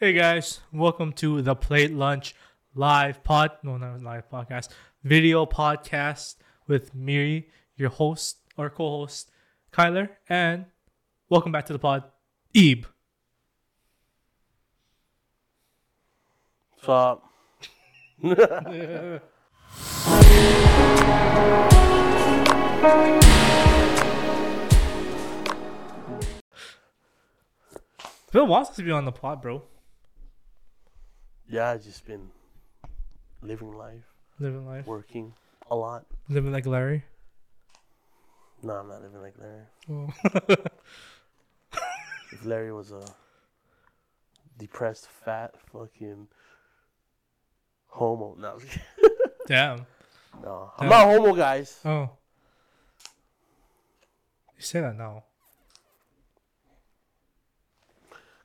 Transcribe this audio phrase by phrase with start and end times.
[0.00, 2.36] Hey guys, welcome to the Plate Lunch
[2.72, 3.50] live pod.
[3.64, 4.68] No, not live podcast,
[5.02, 6.36] video podcast
[6.68, 9.32] with me, your host or co-host,
[9.72, 10.66] Kyler, and
[11.28, 12.04] welcome back to the pod,
[12.54, 12.84] Ibe.
[16.74, 17.24] What's up?
[28.30, 29.64] Phil wants to be on the pod, bro.
[31.48, 32.28] Yeah, I just been
[33.42, 34.04] living life,
[34.38, 35.32] Living life, working
[35.70, 36.04] a lot.
[36.28, 37.04] living like Larry.
[38.62, 39.64] No, I'm not living like Larry.
[39.90, 40.54] Oh.
[42.30, 43.02] If Larry was a
[44.58, 46.28] depressed, fat, fucking
[47.86, 49.16] homo, no, I'm just kidding.
[49.46, 49.86] Damn.
[50.42, 51.80] no, I'm not homo, guys.
[51.86, 52.10] Oh.
[54.56, 55.24] You say that now.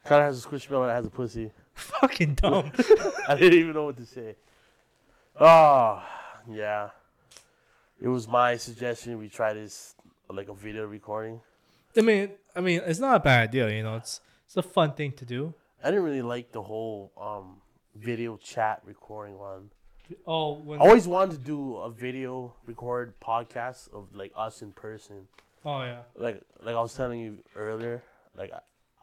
[0.05, 1.51] Of has a squishmallow that has a pussy.
[2.01, 2.71] Fucking dumb.
[3.27, 4.35] I didn't even know what to say.
[5.39, 6.03] Oh,
[6.49, 6.89] yeah.
[7.99, 9.95] It was my suggestion we try this
[10.29, 11.41] like a video recording.
[11.97, 13.69] I mean, I mean, it's not a bad idea.
[13.69, 15.53] You know, it's it's a fun thing to do.
[15.83, 17.61] I didn't really like the whole um
[17.95, 19.69] video chat recording one.
[20.27, 25.27] Oh, I always wanted to do a video record podcast of like us in person.
[25.65, 26.01] oh yeah.
[26.15, 28.03] Like like I was telling you earlier,
[28.37, 28.51] like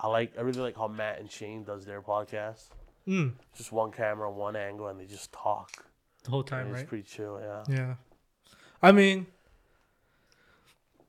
[0.02, 2.68] I, like I really like how Matt and Shane does their podcast.
[3.06, 5.84] Mm, Just one camera, one angle, and they just talk.
[6.24, 6.86] the whole And time, it's right?
[6.88, 7.64] pretty chill, yeah.
[7.68, 7.94] Yeah.
[8.82, 9.26] I mean,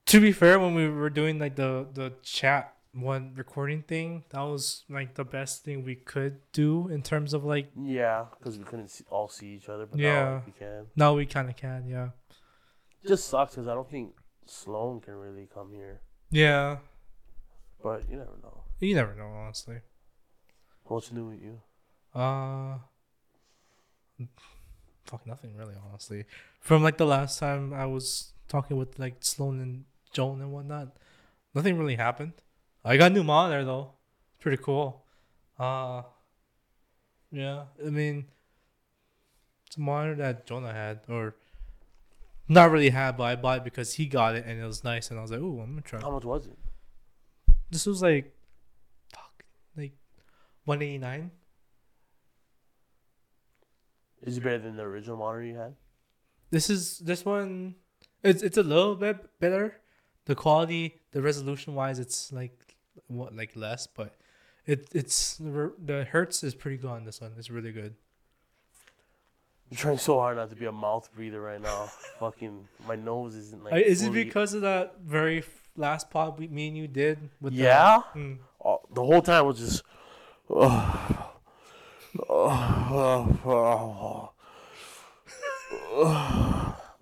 [0.07, 4.41] to be fair, when we were doing like the the chat one recording thing, that
[4.41, 8.65] was like the best thing we could do in terms of like Yeah, because we
[8.65, 10.35] couldn't see, all see each other, but Yeah.
[10.35, 10.87] like, we can.
[10.95, 12.09] now we kind of can, yeah.
[13.07, 14.13] just sucks because I don't think
[14.45, 16.77] Sloan can really come here, Yeah.
[17.81, 18.63] but you never know.
[18.81, 19.77] You never know, honestly.
[20.85, 21.61] What's new with you?
[22.19, 22.79] Uh,
[25.05, 26.25] fuck nothing really, honestly.
[26.59, 30.97] From like the last time I was talking with like Sloan and Joan and whatnot,
[31.53, 32.33] nothing really happened.
[32.83, 33.91] I got a new monitor though,
[34.39, 35.05] pretty cool.
[35.59, 36.01] Uh,
[37.31, 38.25] yeah, I mean,
[39.67, 41.35] it's a monitor that Jonah had, or
[42.49, 45.11] not really had, but I bought it because he got it and it was nice,
[45.11, 46.01] and I was like, ooh, I'm gonna try.
[46.01, 46.57] How much was it?
[47.69, 48.33] This was like,
[50.71, 51.31] 189
[54.23, 55.75] Is it better than the original monitor you had?
[56.49, 57.75] this is this one
[58.23, 59.77] it's it's a little bit better
[60.25, 62.75] the quality the resolution wise it's like
[63.07, 64.15] what like less but
[64.65, 67.95] it it's the hertz is pretty good on this one it's really good
[69.69, 71.85] I'm trying so hard not to be a mouth breather right now.
[72.19, 73.85] Fucking, my nose isn't like.
[73.85, 75.45] Is it because of that very
[75.77, 78.01] last pod we, me and you did with the- Yeah?
[78.13, 78.39] Mm.
[78.65, 79.83] Uh, the whole time was just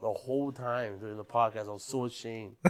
[0.02, 2.56] The whole time during the podcast, I was so ashamed.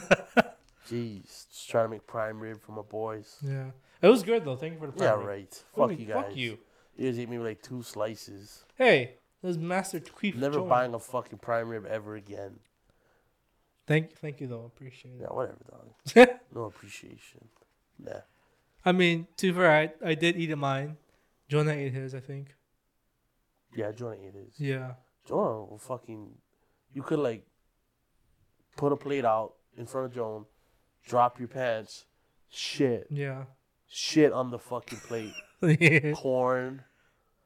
[0.89, 3.38] Jeez, just trying to make prime rib for my boys.
[3.44, 3.66] yeah,
[4.01, 4.56] it was good though.
[4.56, 5.25] Thank you for the Yeah, rib.
[5.28, 5.63] right.
[5.75, 6.16] Fuck you guys.
[6.25, 6.57] Fuck you.
[6.97, 8.66] You guys ate me with like two slices.
[8.75, 9.12] Hey,
[9.44, 10.35] this Master Tweef.
[10.35, 12.59] Never buying a fucking prime rib ever again.
[13.85, 14.66] Thank thank you though.
[14.66, 15.22] Appreciate it.
[15.22, 16.29] Yeah, whatever, dog.
[16.56, 17.47] No appreciation.
[18.03, 18.22] Nah.
[18.85, 19.72] I mean, to be fair,
[20.03, 20.97] I, I did eat a mine.
[21.50, 22.56] Jonah ate his, I think.
[23.75, 24.59] Yeah, Jonah ate his.
[24.59, 24.94] Yeah.
[25.28, 26.29] Jonah will fucking.
[26.94, 27.45] You could like
[28.78, 30.45] put a plate out in front of Joan,
[31.06, 32.06] drop your pants,
[32.50, 33.44] shit, Yeah.
[33.88, 36.13] shit on the fucking plate, yeah.
[36.13, 36.84] corn,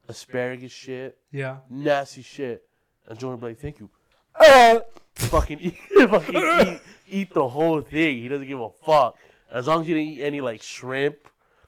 [0.08, 1.58] asparagus shit, Yeah.
[1.68, 2.66] nasty shit,
[3.06, 3.90] and Jonah would be like, "Thank you."
[5.14, 5.78] Fucking eat,
[6.10, 8.18] fucking eat, eat the whole thing.
[8.18, 9.16] He doesn't give a fuck.
[9.54, 11.16] As long as you didn't eat any like shrimp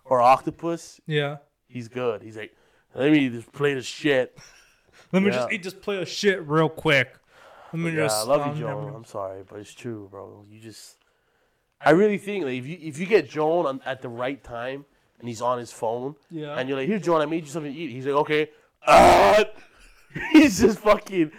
[0.05, 1.37] or octopus, Yeah.
[1.69, 2.21] he's good.
[2.21, 2.55] He's like,
[2.95, 4.37] let me eat this plate of shit.
[5.13, 5.37] Let me Yeah.
[5.37, 7.15] just eat this plate of shit real quick.
[7.73, 8.27] Let me Yeah, I just.
[8.27, 8.85] love um, you, Joan.
[8.87, 10.45] never- I'm sorry, but it's true, bro.
[10.51, 10.97] You just,
[11.81, 14.85] I really think like if you if you get Joan on, at the right time
[15.21, 16.59] and he's on his phone Yeah.
[16.59, 17.91] and you're like, here, Joan, I made you something to eat.
[17.91, 18.51] He's like, okay.
[18.87, 19.45] Ah!
[20.33, 21.31] he's just fucking.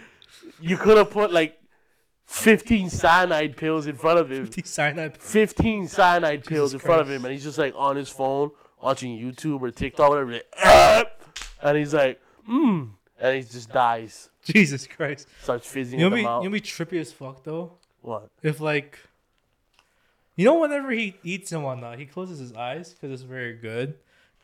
[0.60, 1.57] You could have put like
[2.28, 4.44] 15 cyanide pills in front of him.
[4.44, 5.16] 50 cyanide.
[5.16, 8.50] 15 cyanide pills Jesus in front of him, and he's just like on his phone
[8.80, 10.32] watching YouTube or TikTok, or whatever.
[10.32, 11.04] Like, ah!
[11.62, 12.84] And he's like, hmm.
[13.18, 14.28] And he just dies.
[14.44, 15.26] Jesus Christ.
[15.42, 16.44] Starts fizzing You in know, the be, mouth.
[16.44, 17.72] you know, be trippy as fuck though.
[18.02, 18.28] what?
[18.42, 18.98] If like,
[20.36, 23.94] you know, whenever he eats and whatnot, he closes his eyes because it's very good.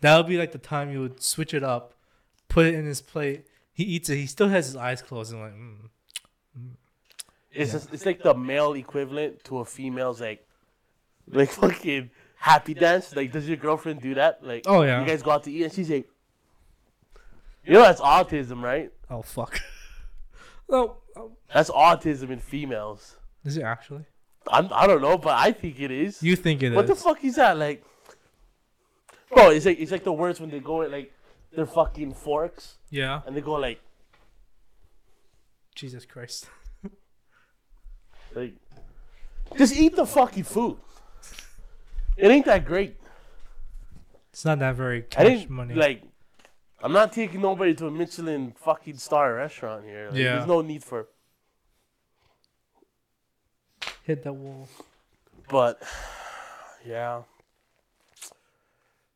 [0.00, 1.94] That would be like the time you would switch it up,
[2.48, 3.46] put it in his plate.
[3.72, 4.16] He eats it.
[4.16, 5.76] He still has his eyes closed and like, mm.
[7.54, 10.46] It's just, it's like the male equivalent to a female's like
[11.30, 13.14] like fucking happy dance.
[13.14, 14.44] Like, does your girlfriend do that?
[14.44, 15.00] Like, Oh, yeah.
[15.00, 16.08] you guys go out to eat and she's like,
[17.64, 18.90] You know that's autism, right?
[19.10, 19.60] Oh fuck.
[20.68, 23.16] no, oh, That's autism in females.
[23.44, 24.04] is it actually?
[24.48, 26.22] I'm, I don't know, but I think it is.
[26.22, 26.76] You think it is?
[26.76, 27.56] what the fuck is that?
[27.56, 27.82] Like,
[29.32, 31.12] bro, it's like it's like the words when they go at like
[31.54, 33.22] their fucking forks Yeah.
[33.26, 33.80] and they go like
[35.74, 36.46] Jesus Christ.
[38.34, 38.54] like
[39.56, 40.76] just eat the fucking food.
[42.16, 42.96] It ain't that great.
[44.32, 45.74] It's not that very I cash didn't money.
[45.74, 46.02] like.
[46.82, 50.08] I'm not taking nobody to a Michelin fucking star restaurant here.
[50.10, 50.34] Like, Yeah.
[50.36, 51.06] There's no need for.
[54.02, 54.68] Hit that wall.
[55.48, 55.82] But
[56.86, 57.22] yeah.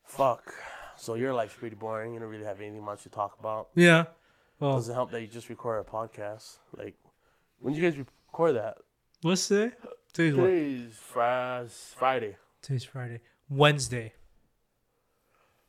[0.05, 0.55] Fuck.
[0.97, 2.15] So your life's pretty boring.
[2.15, 3.69] You don't really have anything much to talk about.
[3.75, 4.07] Yeah.
[4.61, 6.57] Well, Doesn't help that you just record a podcast.
[6.77, 6.97] Like,
[7.61, 8.79] when did you guys record that?
[9.23, 9.75] What's today?
[10.13, 10.47] Today's what?
[10.47, 12.37] Today's Fri- Friday.
[12.63, 13.21] Today's Friday.
[13.49, 14.13] Wednesday.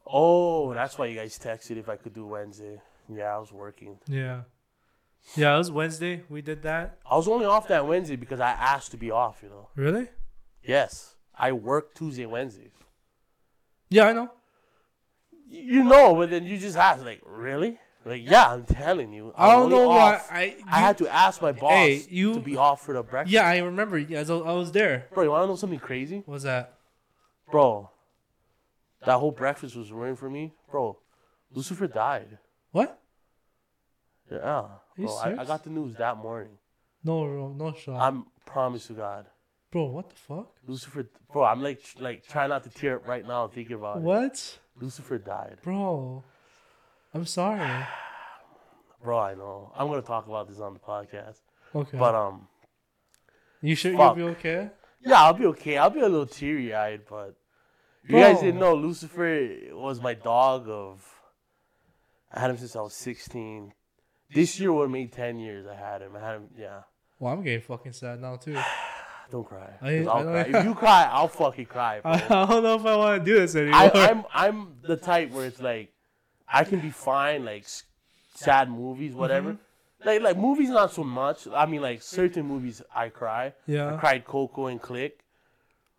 [0.05, 2.81] Oh, that's why you guys texted if I could do Wednesday.
[3.07, 3.99] Yeah, I was working.
[4.07, 4.41] Yeah.
[5.35, 6.23] Yeah, it was Wednesday.
[6.29, 6.97] We did that.
[7.09, 9.41] I was only off that Wednesday because I asked to be off.
[9.43, 9.69] You know.
[9.75, 10.07] Really?
[10.63, 12.71] Yes, I work Tuesday, Wednesdays.
[13.89, 14.31] Yeah, I know.
[15.47, 17.79] You know, but then you just ask, like, really?
[18.09, 19.31] Like, yeah, I'm telling you.
[19.37, 20.15] I don't only know why.
[20.15, 23.31] off- I I had to ask my boss Hey, you- to be offered a breakfast.
[23.33, 23.97] Yeah, I remember.
[23.99, 25.05] Yeah, I was, I was there.
[25.13, 26.17] Bro, you want to know something crazy?
[26.25, 26.73] What was that?
[27.51, 27.89] Bro,
[29.05, 30.53] that whole breakfast was ruined for me.
[30.71, 30.97] Bro,
[31.53, 32.39] Lucifer died.
[32.71, 32.99] What?
[34.31, 34.65] Yeah.
[34.97, 36.57] you Bro, I, I got the news that morning.
[37.03, 37.99] No, no, no shot.
[38.01, 39.25] I'm promise to God.
[39.71, 40.51] Bro, what the fuck?
[40.67, 44.03] Lucifer, bro, I'm like, like trying not to tear up right now thinking about it.
[44.03, 44.59] What?
[44.79, 45.57] Lucifer died.
[45.63, 46.23] Bro,
[47.13, 47.85] I'm sorry.
[49.03, 49.71] Bro, I know.
[49.75, 51.39] I'm gonna talk about this on the podcast.
[51.73, 51.97] Okay.
[51.97, 52.47] But um,
[53.61, 54.17] you sure fuck.
[54.17, 54.69] you'll be okay?
[55.01, 55.77] yeah, I'll be okay.
[55.77, 57.35] I'll be a little teary eyed, but
[58.07, 61.03] you guys didn't know Lucifer was my dog of.
[62.31, 63.73] I had him since I was 16.
[64.31, 65.65] This year would have made 10 years.
[65.65, 66.15] I had him.
[66.15, 66.49] I had him.
[66.55, 66.81] Yeah.
[67.17, 68.55] Well, I'm getting fucking sad now too.
[69.31, 69.71] Don't cry.
[69.81, 70.59] I- I'll I cry.
[70.59, 71.99] If you cry, I'll fucking cry.
[72.01, 72.11] Bro.
[72.11, 73.75] I don't know if I want to do this anymore.
[73.79, 75.91] I, I'm I'm the type where it's like
[76.51, 77.65] I can be fine like
[78.35, 79.51] sad movies whatever.
[79.53, 80.07] Mm-hmm.
[80.07, 81.47] Like like movies not so much.
[81.53, 83.53] I mean like certain movies I cry.
[83.67, 83.97] Yeah, I yeah.
[83.99, 85.19] cried Coco and Click.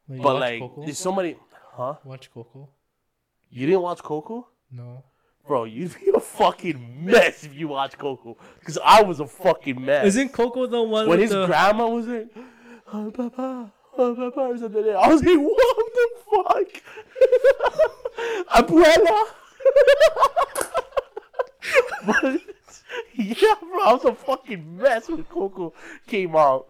[0.08, 0.82] Wait, But like Coco?
[0.88, 1.37] if somebody
[1.73, 1.94] huh?
[2.05, 2.69] watch Coco?
[3.50, 4.49] You didn't watch Coco?
[4.73, 5.02] No.
[5.47, 8.37] Bro, you'd be a fucking mess if you watch Coco.
[8.64, 10.06] Cause I was a fucking mess.
[10.06, 11.47] Isn't Coco the one when with his the?
[11.47, 12.29] grandma was like,
[12.93, 14.94] oh, papa, oh, papa, or something.
[14.97, 16.82] I was like, what the fuck?
[18.64, 19.25] Abuela.
[22.07, 22.41] But,
[23.15, 25.73] yeah, bro, I was a fucking mess when Coco
[26.07, 26.67] came out.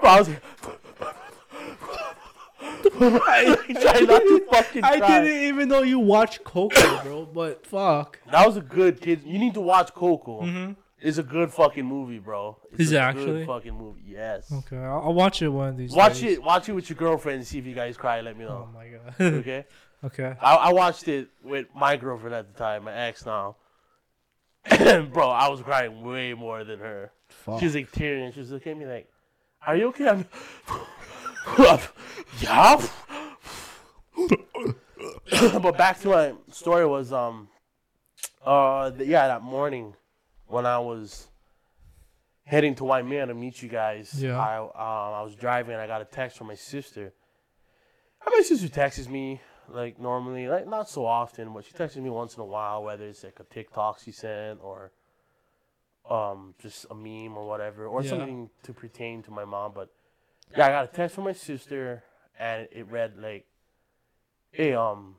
[0.00, 0.42] Bro, I was like,
[3.00, 7.26] I tried not to fucking I didn't even know you watched Coco, bro.
[7.26, 8.20] But fuck.
[8.30, 9.22] That was a good kid.
[9.24, 10.42] You need to watch Coco.
[10.42, 10.72] Mm-hmm.
[11.00, 12.56] It's a good fucking movie, bro.
[12.72, 13.46] It's Is a it good actually?
[13.46, 14.02] fucking movie?
[14.06, 14.50] Yes.
[14.50, 15.90] Okay, I'll, I'll watch it one of these.
[15.90, 15.96] Days.
[15.96, 16.38] Watch days.
[16.38, 16.42] it.
[16.42, 18.22] Watch it with your girlfriend and see if you guys cry.
[18.22, 18.68] Let me know.
[18.68, 19.34] Oh my god.
[19.34, 19.66] Okay.
[20.04, 20.34] okay.
[20.40, 23.56] I, I watched it with my girlfriend at the time, my ex now.
[24.64, 27.12] And bro, I was crying way more than her.
[27.28, 27.60] Fuck.
[27.60, 28.32] She was like tearing.
[28.32, 29.08] She was looking at me like,
[29.66, 30.26] "Are you okay?" I'm,
[32.40, 32.86] yeah.
[35.60, 37.48] but back to my story was um,
[38.44, 39.94] uh, the, yeah, that morning
[40.46, 41.28] when I was
[42.44, 44.38] heading to Waimea to meet you guys, Yeah.
[44.38, 47.12] I um, I was driving and I got a text from my sister.
[48.24, 52.10] And my sister texts me like normally, like not so often, but she texts me
[52.10, 54.92] once in a while, whether it's like a TikTok she sent or
[56.08, 58.10] um just a meme or whatever, or Yeah.
[58.10, 59.72] something to pertain to my mom.
[59.74, 59.88] But
[60.56, 62.04] yeah, I got a text from my sister,
[62.38, 63.46] and it read like,
[64.50, 65.16] "Hey, um,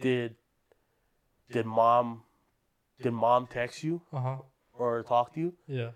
[0.00, 0.36] did
[1.50, 2.22] did mom
[3.02, 4.36] did mom text you Uh huh.
[4.72, 5.90] or talk to you?" Yeah.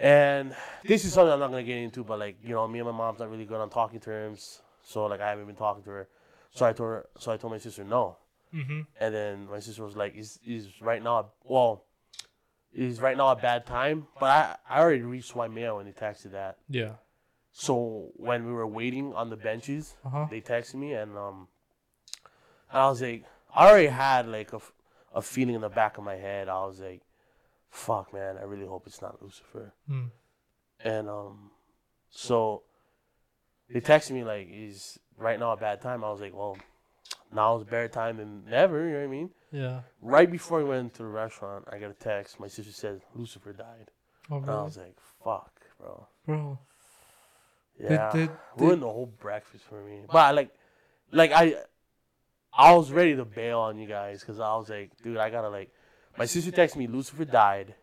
[0.00, 2.86] And this is something I'm not gonna get into, but like you know, me and
[2.88, 5.90] my mom's not really good on talking terms, so like I haven't been talking to
[5.90, 6.08] her.
[6.54, 8.16] So I told her, so I told my sister no,
[8.54, 8.80] Mm-hmm.
[8.98, 11.32] and then my sister was like, "Is is right now?
[11.44, 11.84] Well,
[12.72, 16.32] is right now a bad time?" But I I already reached Waimea when they texted
[16.32, 16.58] that.
[16.68, 16.92] Yeah.
[17.52, 20.26] So when we were waiting on the benches, Uh huh.
[20.30, 21.48] they texted me, and um,
[22.70, 23.24] and I was like,
[23.54, 24.72] I already had like a, f-
[25.14, 26.48] a feeling in the back of my head.
[26.48, 27.02] I was like,
[27.70, 30.10] "Fuck, man, I really hope it's not Lucifer." Mm.
[30.80, 31.50] And um,
[32.10, 32.62] so
[33.68, 36.56] they texted me like, "Is right now a bad time?" I was like, "Well,
[37.32, 39.30] now is a better time than never." You know what I mean?
[39.52, 39.80] Yeah.
[40.02, 42.38] Right before we went to the restaurant, I got a text.
[42.40, 43.90] My sister said Lucifer died,
[44.30, 46.58] Oh, and I was like, "Fuck, bro." Bro.
[47.80, 50.02] Yeah, did- ruined the whole breakfast for me.
[50.10, 50.50] But like,
[51.12, 51.54] like I,
[52.52, 55.48] I was ready to bail on you guys because I was like, dude, I gotta
[55.48, 55.70] like,
[56.18, 57.74] my sister texted me Lucifer died.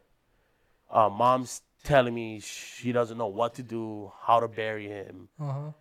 [0.92, 5.30] Uh, mom's telling me she doesn't know what to do, how to bury him.
[5.40, 5.52] Uh huh.
[5.54, 5.74] W-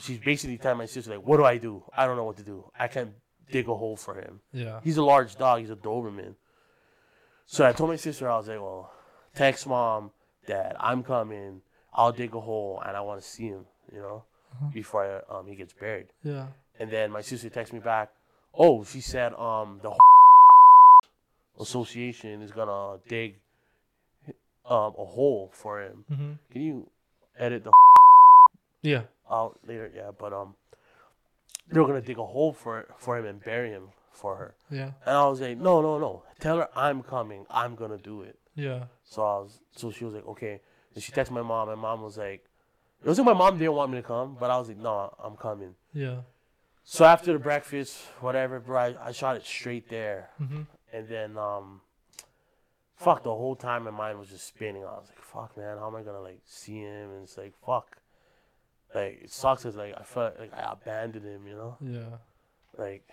[0.00, 1.82] She's basically telling my sister like, "What do I do?
[1.96, 2.70] I don't know what to do.
[2.78, 3.12] I can't
[3.50, 4.40] dig a hole for him.
[4.52, 4.80] Yeah.
[4.82, 5.60] He's a large dog.
[5.60, 6.34] He's a Doberman."
[7.46, 8.90] So I told my sister, I was like, "Well,
[9.34, 10.10] text mom,
[10.46, 11.62] dad, I'm coming.
[11.94, 13.66] I'll dig a hole and I want to see him.
[13.92, 14.66] You know, Uh-huh.
[14.72, 16.48] before I, um he gets buried." Yeah.
[16.78, 18.12] And then my sister texted me back,
[18.54, 19.92] "Oh, she said um the
[21.58, 23.36] association is gonna dig
[24.66, 26.04] um a hole for him.
[26.10, 26.32] Mm-hmm.
[26.52, 26.90] Can you
[27.38, 27.72] edit the
[28.86, 29.02] Yeah.
[29.30, 29.90] out later?
[29.94, 30.54] Yeah, but um
[31.70, 34.54] they were gonna dig a hole for for him and bury him for her.
[34.70, 34.90] Yeah.
[35.04, 36.22] And I was like, no, no, no.
[36.40, 37.44] Tell her I'm coming.
[37.50, 38.38] I'm gonna do it.
[38.54, 38.84] Yeah.
[39.04, 40.60] So I was so she was like, okay.
[40.94, 41.68] And she texted my mom.
[41.68, 42.44] and mom was like,
[43.04, 45.14] it was like my mom didn't want me to come, but I was like, no,
[45.22, 45.74] I'm coming.
[45.92, 46.20] Yeah.
[46.88, 50.30] So after the breakfast, whatever, bro, I, I shot it straight there.
[50.40, 50.62] Mm-hmm.
[50.92, 51.80] And then, um,
[52.94, 54.82] fuck, the whole time my mind was just spinning.
[54.84, 57.10] I was like, fuck, man, how am I gonna like see him?
[57.10, 57.98] And it's like, fuck,
[58.96, 59.62] like it sucks.
[59.62, 62.16] Cause like I felt like I abandoned him, you know, Yeah.
[62.76, 63.04] like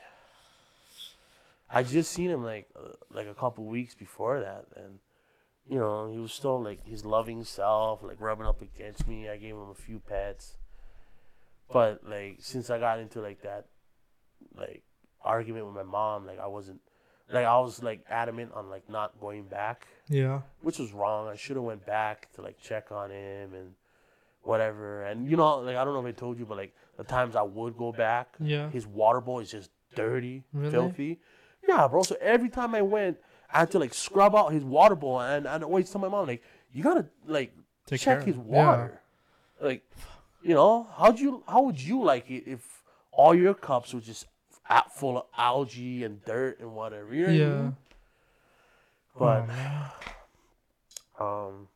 [1.70, 5.00] I just seen him like uh, like a couple weeks before that, and
[5.68, 9.28] you know he was still like his loving self, like rubbing up against me.
[9.30, 10.58] I gave him a few pets,
[11.72, 13.66] but like since I got into like that,
[14.56, 14.84] like
[15.24, 16.82] argument with my mom, like I wasn't.
[17.32, 20.42] Like I was like adamant on like not going back, Yeah.
[20.62, 21.28] which was wrong.
[21.30, 23.74] I should have went back to like check on him and
[24.44, 25.04] whatever.
[25.04, 27.36] And you know, like I don't know if I told you, but like the times
[27.36, 28.70] I would go back, Yeah.
[28.70, 30.72] his water bowl is just dirty, Really?
[30.72, 31.20] filthy.
[31.68, 32.04] Yeah, bro.
[32.04, 33.18] So every time I went,
[33.52, 36.28] I had to like scrub out his water bowl, and I'd always tell my mom
[36.28, 37.54] like, "You gotta like
[37.86, 38.40] Take check his it.
[38.48, 38.66] Yeah.
[38.66, 39.00] water."
[39.62, 39.84] Like,
[40.42, 44.26] you know, how'd you how would you like it if all your cups were just
[44.68, 47.14] at full of algae and dirt and whatever?
[47.14, 47.62] You know I Yeah.
[47.62, 47.78] mean?
[49.16, 49.50] But
[51.20, 51.68] Oh, um,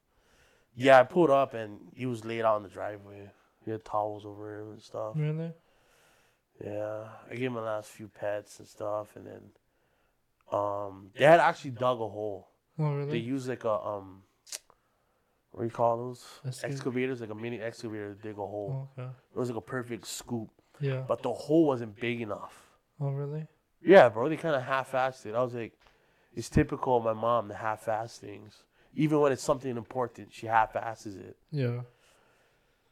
[0.78, 3.30] yeah, I pulled up and he was laid out in the driveway.
[3.66, 5.14] He had towels over him and stuff.
[5.16, 5.52] Really?
[6.64, 9.42] Yeah, I gave him the last few pets and stuff, and then
[10.52, 12.48] um, they had actually dug a hole.
[12.80, 13.12] Oh, really?
[13.12, 14.24] They used like a um,
[15.52, 16.74] what do you call those Excavator?
[16.74, 17.22] excavators?
[17.22, 18.90] Like a mini excavator to dig a hole.
[18.98, 19.10] Oh, okay.
[19.36, 21.04] It was like a perfect scoop, Yeah.
[21.08, 22.56] but the hole wasn't big enough.
[23.00, 23.46] Oh, really?
[23.84, 25.36] Yeah, bro, they kind of half-assed it.
[25.36, 25.74] I was like,
[26.36, 28.64] it's typical of my mom to half-ass things.
[29.04, 31.38] Even when it's something important, she half-asses it.
[31.52, 31.82] Yeah.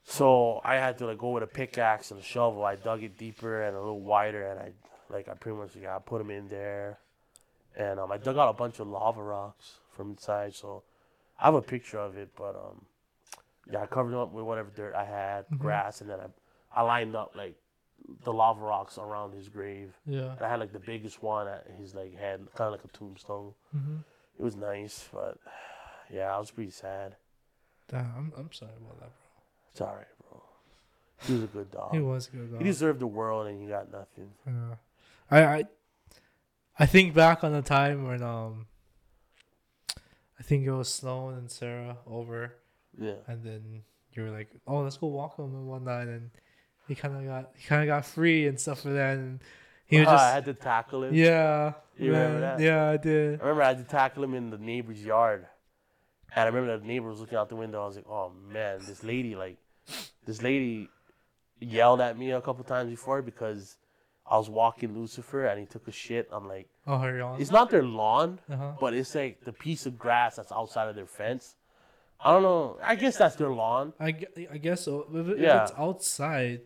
[0.03, 2.63] So I had to like go with a pickaxe and a shovel.
[2.63, 4.71] I dug it deeper and a little wider, and I
[5.09, 6.99] like I pretty much like, I put them in there,
[7.75, 10.53] and um, I dug out a bunch of lava rocks from inside.
[10.53, 10.83] So
[11.39, 12.85] I have a picture of it, but um,
[13.71, 15.57] yeah, I covered them up with whatever dirt I had, Mhm.
[15.57, 16.27] grass, and then I
[16.79, 17.55] I lined up like
[18.23, 19.97] the lava rocks around his grave.
[20.05, 20.33] Yeah.
[20.33, 22.95] And I had like the biggest one at his like head, kind of like a
[22.95, 23.53] tombstone.
[23.75, 23.97] Mm-hmm.
[24.37, 25.39] It was nice, but
[26.11, 27.15] yeah, I was pretty sad.
[27.87, 29.11] Damn, I'm, I'm sorry about that,
[29.71, 30.41] It's all right, bro.
[31.27, 31.91] He was a good dog.
[31.91, 31.99] bro.
[31.99, 32.51] He was a good.
[32.51, 32.59] Dog.
[32.59, 34.31] He deserved the world, and he got nothing.
[34.45, 34.75] Yeah.
[35.31, 35.63] I, I
[36.79, 38.67] I think back on the time when um
[40.39, 42.53] I think it was Sloan and Sarah over
[42.99, 43.13] Yeah.
[43.27, 43.83] and then
[44.13, 46.29] you were like, Oh, let's go walk him and whatnot and
[46.87, 49.39] he kinda got he kinda got free and stuff for that and
[49.87, 51.13] he was Ah, I had to tackle him.
[51.13, 51.73] Yeah.
[51.97, 52.59] You remember that?
[52.59, 53.39] Yeah, I did.
[53.39, 55.47] I remember I had to tackle him in the neighbor's yard.
[56.33, 57.83] And I remember the neighbor was looking out the window.
[57.83, 59.57] I was like, oh man, this lady, like,
[60.25, 60.89] this lady
[61.59, 63.77] yelled at me a couple times before because
[64.29, 67.39] I was walking Lucifer and he took a shit on, like, Oh hurry on.
[67.39, 68.73] it's not their lawn, Uh-huh.
[68.79, 71.55] but it's like the piece of grass that's outside of their fence.
[72.19, 72.77] I don't know.
[72.83, 73.93] I guess that's their lawn.
[73.99, 74.15] I,
[74.51, 75.05] I guess so.
[75.13, 75.63] If, it- Yeah.
[75.63, 76.61] it's outside,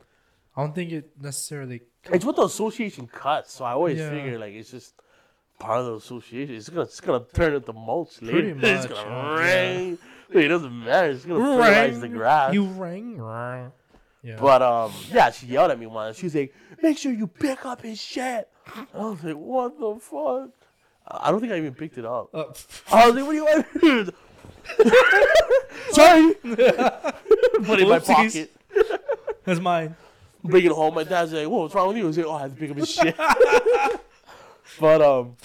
[0.55, 4.09] I don't think it necessarily It's what the association cuts, so I always Yeah.
[4.09, 4.93] figure like it's just
[5.59, 6.55] part of the association.
[6.55, 8.55] It's gonna it's gonna turn into mulch later.
[8.55, 9.35] Pretty it's gonna yeah.
[9.35, 9.97] rain.
[10.31, 11.09] It doesn't matter.
[11.09, 12.53] It's gonna fertilize the grass.
[12.53, 13.21] You rang.
[13.21, 13.71] rang.
[14.23, 14.37] Yeah.
[14.39, 16.17] But um, yeah, she yelled at me once.
[16.17, 19.95] She was like, "Make sure you pick up his shit." I was like, "What the
[19.99, 20.49] fuck?"
[21.07, 22.29] I don't think I even picked it up.
[22.33, 22.45] Uh,
[22.91, 24.15] I was like, "What do you want?"
[25.91, 26.33] Sorry.
[27.63, 28.51] Put it in my pocket.
[29.45, 29.95] that's mine.
[30.43, 30.93] bring it home.
[30.95, 32.59] My dad's like, "Whoa, what's wrong with you?" I was like, "Oh, I had to
[32.59, 33.15] pick up his shit."
[34.79, 35.37] But um,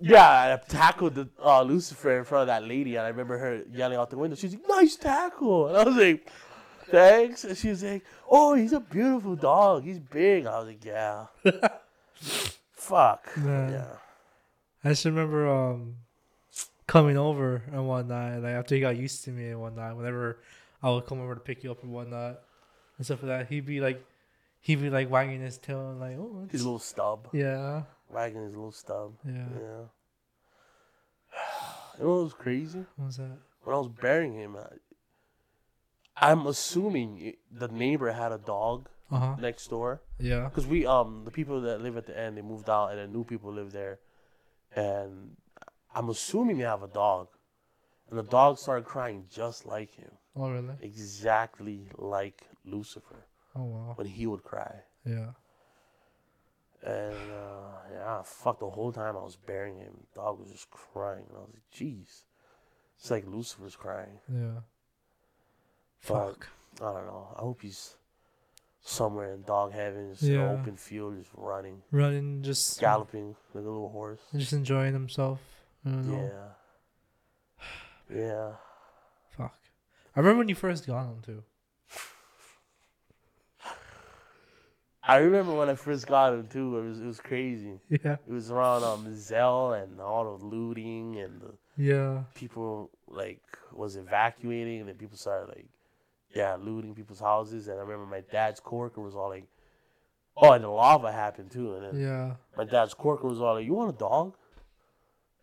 [0.00, 3.62] yeah, I tackled the uh, Lucifer in front of that lady, and I remember her
[3.72, 4.36] yelling out the window.
[4.36, 6.30] She's like, "Nice tackle!" And I was like,
[6.90, 9.84] "Thanks." And she was like, "Oh, he's a beautiful dog.
[9.84, 11.26] He's big." I was like, "Yeah."
[12.72, 13.36] Fuck.
[13.36, 13.72] Man.
[13.72, 13.86] Yeah.
[14.84, 15.96] I just remember um
[16.86, 18.42] coming over and whatnot.
[18.42, 20.38] Like after he got used to me and whatnot, whenever
[20.82, 22.40] I would come over to pick you up and whatnot
[22.96, 24.04] and stuff like that, he'd be like,
[24.60, 27.82] he'd be like wagging his tail and like, oh, His little stub, yeah,
[28.16, 29.12] wagging his little stub.
[29.24, 29.46] yeah.
[29.60, 29.84] Yeah.
[31.98, 32.84] You know what was crazy?
[32.96, 33.38] What was that?
[33.64, 34.68] When I was burying him, I,
[36.30, 39.36] I'm assuming the neighbor had a dog Uh huh.
[39.48, 40.02] next door.
[40.18, 40.44] Yeah.
[40.48, 43.12] Because we, um, the people that live at the end, they moved out, and then
[43.12, 43.98] new people live there.
[44.74, 45.36] And
[45.94, 47.28] I'm assuming they have a dog.
[48.10, 50.74] And the dog started crying just like him, Oh really?
[50.80, 53.20] exactly like Lucifer
[53.54, 53.92] Oh wow.
[53.96, 54.74] when he would cry.
[55.04, 55.30] Yeah.
[56.86, 60.70] And uh, yeah, fuck the whole time I was burying him, the dog was just
[60.70, 61.24] crying.
[61.28, 62.22] And I was like, jeez,
[62.98, 64.20] it's like Lucifer's crying.
[64.32, 64.60] Yeah.
[66.06, 66.48] But Fuck.
[66.80, 67.34] I don't know.
[67.36, 67.96] I hope he's
[68.82, 70.50] somewhere in dog heaven, just in Yeah.
[70.50, 74.20] an open field, just running, Running, just galloping like a little horse.
[74.36, 75.40] just enjoying himself.
[75.84, 75.90] I.
[75.90, 76.28] Yeah.
[78.14, 78.52] Yeah.
[79.36, 79.58] Fuck.
[80.14, 81.42] I remember when you first got him too.
[85.08, 86.78] I remember when I first got him too.
[86.78, 87.78] It was it was crazy.
[87.88, 88.16] Yeah.
[88.26, 92.22] It was around um Zell and all the looting and the Yeah.
[92.34, 93.40] people like
[93.72, 95.66] was evacuating and then people started like
[96.34, 99.44] yeah looting people's houses and I remember my dad's coworker was all like
[100.36, 102.34] oh and the lava happened too and then Yeah.
[102.56, 104.34] my dad's coworker was all like you want a dog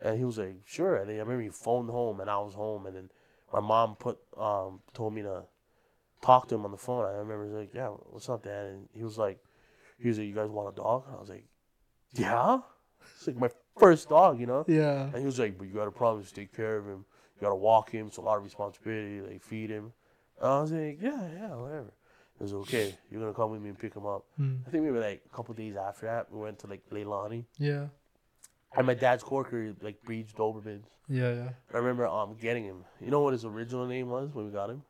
[0.02, 2.54] and he was like sure and then I remember he phoned home and I was
[2.54, 3.10] home and then
[3.54, 5.44] my mom put um told me to
[6.22, 8.66] talk to him on the phone I remember he was like yeah what's up dad
[8.66, 9.40] and he was like
[10.00, 11.46] he was like you guys want a dog and I was like
[12.14, 12.60] yeah
[13.16, 15.04] it's like my first dog you know Yeah.
[15.06, 17.06] and he was like, but you gotta promise to take care of him.
[17.36, 18.08] You gotta walk him.
[18.08, 19.22] It's a lot of responsibility.
[19.22, 19.92] Like feed him.
[20.40, 21.92] And I was like, yeah, yeah, whatever.
[22.38, 22.96] He was like, okay.
[23.10, 24.26] You're gonna come with me and pick him up.
[24.40, 24.60] Mm.
[24.68, 27.46] I think maybe like a couple days after that, we went to like Leilani.
[27.58, 27.88] Yeah.
[28.78, 30.86] And my dad's corker like breeds Dobermans.
[31.10, 31.34] Yeah.
[31.34, 31.50] Yeah.
[31.74, 32.86] I remember um getting him.
[33.02, 34.84] You know what his original name was when we got him?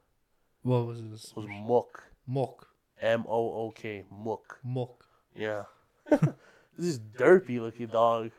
[0.64, 1.26] What was his?
[1.32, 2.04] It was Mook.
[2.28, 2.68] Mook.
[3.02, 4.06] M O O K.
[4.12, 4.60] Mook.
[4.64, 5.06] Mook.
[5.36, 5.64] Yeah.
[6.10, 6.20] this
[6.78, 8.32] is derpy looking dog.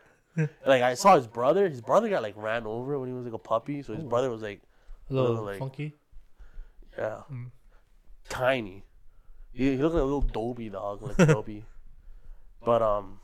[0.67, 1.69] like I saw his brother.
[1.69, 3.83] His brother got like ran over when he was like a puppy.
[3.83, 4.09] So his Oh.
[4.09, 4.61] brother was like
[5.11, 5.95] A little Little, like- funky.
[6.99, 7.23] Yeah.
[7.33, 7.51] Mm.
[8.29, 8.85] Tiny.
[9.53, 11.65] He, he looked like a little Dobie dog, like Dobie.
[12.65, 13.19] But um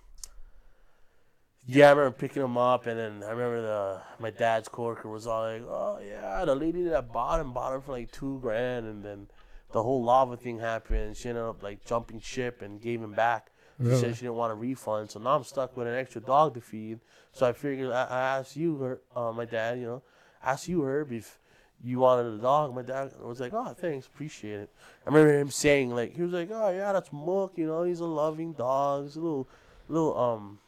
[1.66, 5.26] Yeah, I remember picking him up and then I remember the my dad's coworker was
[5.26, 8.86] all like, Oh yeah, the lady that bought him bought him for like two grand
[8.86, 9.28] and then
[9.72, 11.16] the whole lava thing happened.
[11.16, 13.50] She ended up like jumping ship and gave him back.
[13.78, 14.00] She Really?
[14.00, 16.60] said she didn't want a refund, so now I'm stuck with an extra dog to
[16.60, 17.00] feed.
[17.32, 20.02] So I figured I, I asked you, Her- uh, my dad, you know,
[20.44, 21.38] asked you, Herb, if
[21.82, 22.74] you wanted a dog.
[22.74, 24.70] My dad was like, oh, thanks, appreciate it.
[25.06, 28.00] I remember him saying, like, he was like, oh, yeah, that's Mook, you know, he's
[28.00, 29.04] a loving dog.
[29.04, 29.48] He's a little,
[29.88, 30.58] little, um,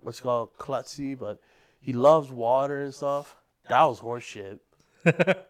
[0.00, 1.38] what's it called, klutzy, but
[1.80, 3.36] he loves water and stuff.
[3.68, 4.58] That was horseshit.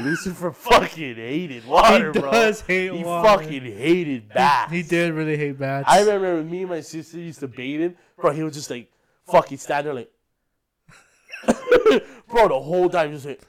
[0.00, 2.30] Lucifer fucking hated water, he bro.
[2.30, 3.28] does hate he water.
[3.42, 4.72] fucking hated baths.
[4.72, 5.86] He did really hate bats.
[5.88, 8.30] I remember me and my sister used to bait him, bro.
[8.32, 8.90] He was just like,
[9.26, 10.10] fucking stand there like,
[12.28, 13.40] bro, the whole time just like,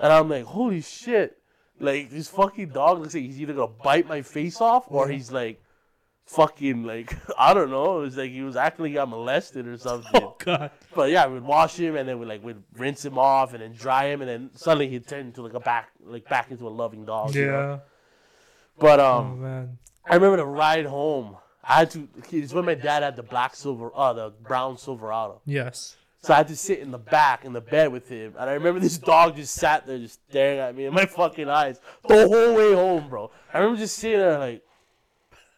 [0.00, 1.38] and I'm like, holy shit,
[1.80, 5.32] like this fucking dog looks like he's either gonna bite my face off or he's
[5.32, 5.60] like,
[6.26, 7.98] fucking like, I don't know.
[8.00, 10.10] It was like he was acting like he got molested or something.
[10.22, 10.70] Oh God.
[10.94, 13.72] But yeah, we'd wash him and then we like we'd rinse him off and then
[13.72, 16.70] dry him and then suddenly he'd turn into like a back, like back into a
[16.70, 17.34] loving dog.
[17.34, 17.52] you know?
[17.52, 17.78] Yeah.
[18.78, 19.42] But Oh um.
[19.42, 19.78] man.
[20.06, 21.36] I remember the ride home.
[21.62, 22.06] I had to.
[22.28, 25.40] He it's when my dad had the black silver, uh, the brown Silverado.
[25.46, 25.96] Yes.
[26.20, 28.52] So I had to sit in the back in the bed with him, and I
[28.54, 32.28] remember this dog just sat there, just staring at me in my fucking eyes the
[32.28, 33.30] whole way home, bro.
[33.52, 34.62] I remember just sitting there like,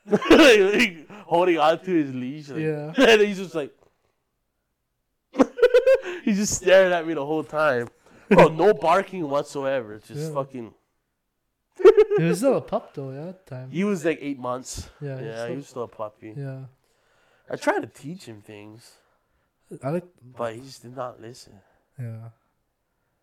[0.07, 2.93] like, holding on to his leash, like, Yeah.
[2.97, 3.73] and he's just like,
[6.25, 7.89] he's just staring at me the whole time,
[8.29, 8.49] bro.
[8.49, 9.95] No barking whatsoever.
[9.95, 10.35] It's just Yeah.
[10.35, 10.75] fucking.
[12.19, 13.71] He was still a pup though at that time.
[13.71, 14.89] He was like eight months.
[15.01, 15.21] Yeah.
[15.21, 16.35] Yeah, still- he was still a puppy.
[16.37, 16.61] yeah.
[17.49, 18.91] I tried to teach him things,
[19.85, 20.05] I like.
[20.37, 21.53] but he just did not listen.
[21.97, 22.31] Yeah.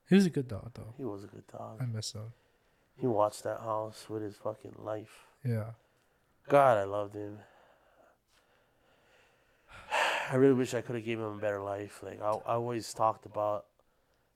[0.08, 0.94] He was a good dog though.
[0.98, 1.80] He was a good dog.
[1.82, 2.32] I miss him.
[2.96, 5.26] He watched that house with his fucking life.
[5.44, 5.72] Yeah.
[6.50, 7.40] God, I loved him.
[10.32, 12.02] I really wish I could have given him a better life.
[12.04, 13.66] Like I, I always talked about,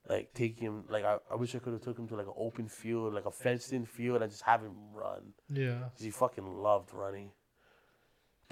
[0.08, 0.84] like taking him.
[0.88, 3.26] Like I, I wish I could have took him to like an open field, like
[3.26, 5.32] a fenced-in field, and just have him run.
[5.48, 5.78] Yeah.
[5.94, 7.30] 'Cause he fucking loved running.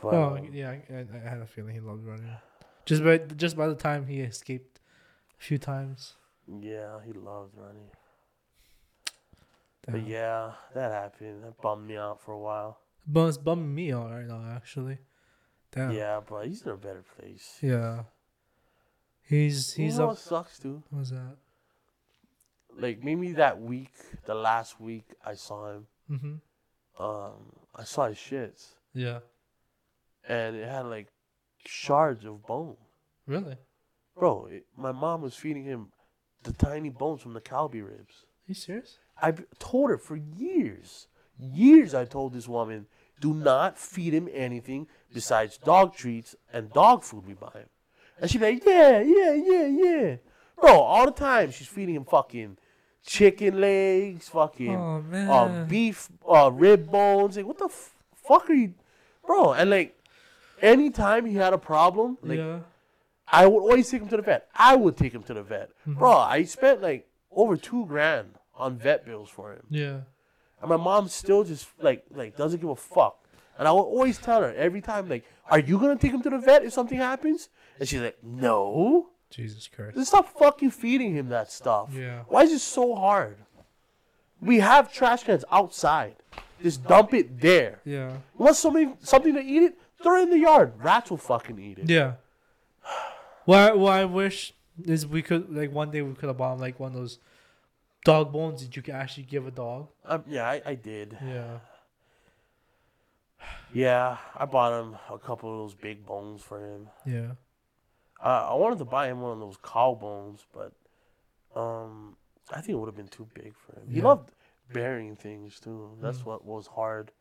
[0.01, 0.71] But yeah.
[0.90, 2.31] I, I had a feeling he loved running.
[2.85, 4.81] Just by just by the time he escaped
[5.38, 6.14] a few times.
[6.49, 7.90] yeah, he loved running.
[9.88, 11.45] But yeah, that happened.
[11.45, 12.79] That bummed me out for a while.
[13.07, 14.99] But it's bumming me out right now actually.
[15.73, 15.92] Damn.
[15.92, 17.59] Yeah, but he's in a better place.
[17.62, 18.05] Yeah.
[19.23, 20.11] He's he's you know up.
[20.11, 20.83] what sucks too?
[20.90, 21.37] What was that?
[22.79, 23.92] Like maybe that week,
[24.27, 27.03] the last week I saw him, Mm-hmm.
[27.03, 27.33] um,
[27.75, 29.19] I saw his shits, Yeah.
[30.29, 31.09] and it had like
[31.66, 32.77] shards of bone,
[33.27, 33.57] Really?
[34.16, 34.47] bro.
[34.47, 35.88] It, my mom was feeding him
[36.45, 38.25] the tiny bones from the kalbi ribs.
[38.25, 38.99] Are you serious?
[39.21, 41.09] I've told her for years,
[41.40, 41.92] years.
[41.92, 42.87] I told this woman,
[43.20, 47.68] do not feed him anything besides dog treats and dog food we buy him.
[48.20, 50.16] And she'd be like, yeah, yeah, yeah, yeah.
[50.61, 52.57] Bro, all the time she's feeding him fucking
[53.05, 57.37] chicken legs, fucking Oh uh, beef, uh, rib bones.
[57.37, 58.74] Like, what the f- fuck are you,
[59.26, 59.52] bro?
[59.52, 59.94] And like,
[60.62, 62.61] anytime he had a problem, like, yeah.
[63.29, 64.48] I would always take him to the vet.
[64.55, 65.98] I would take him to the vet, Mm-hmm.
[65.98, 66.12] bro.
[66.16, 70.00] I spent like over two grand on vet bills for him, Yeah.
[70.61, 73.23] And my mom still just like like doesn't give a fuck.
[73.59, 76.31] And I would always tell her every time, like, "Are you gonna take him to
[76.31, 79.97] the vet if something happens?" And she's like, "No." Jesus Christ.
[79.97, 81.90] Just stop fucking feeding him that stuff.
[81.92, 82.23] Yeah.
[82.29, 83.38] Why is it so hard?
[84.40, 86.16] We have trash cans outside.
[86.62, 87.81] Just dump it there.
[87.85, 88.11] Yeah.
[88.12, 89.79] You want something something to eat it?
[90.03, 90.75] Throw it in the yard.
[90.79, 91.90] Rats will fucking eat it.
[91.90, 92.14] Yeah.
[93.45, 94.53] What what I wish
[94.85, 97.19] is we could like one day we could have bought like one of those
[98.07, 99.88] dog bones did you actually give a dog.
[100.05, 101.16] Um, yeah, I, I did.
[101.25, 101.59] Yeah.
[103.73, 106.88] Yeah, I bought him a couple of those big bones for him.
[107.05, 107.33] Yeah.
[108.25, 110.73] Uh, I wanted to buy him one of those cow bones, but
[111.61, 112.16] um,
[112.51, 113.88] I think it would have been too big for him.
[113.88, 114.05] He Yeah.
[114.05, 114.31] loved
[114.73, 115.97] burying things too.
[116.01, 116.27] That's Mm.
[116.27, 117.12] what was hard.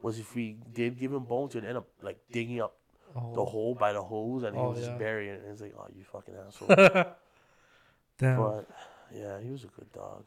[0.00, 2.74] Was if we did give him bones, he'd end up like digging up
[3.16, 3.34] Oh.
[3.34, 4.98] the hole by the hose and he Oh, would just yeah.
[4.98, 5.40] bury it.
[5.42, 6.68] And it's like, oh, you fucking asshole.
[8.18, 8.36] Damn.
[8.36, 8.68] but
[9.14, 10.24] yeah, he was a good dog.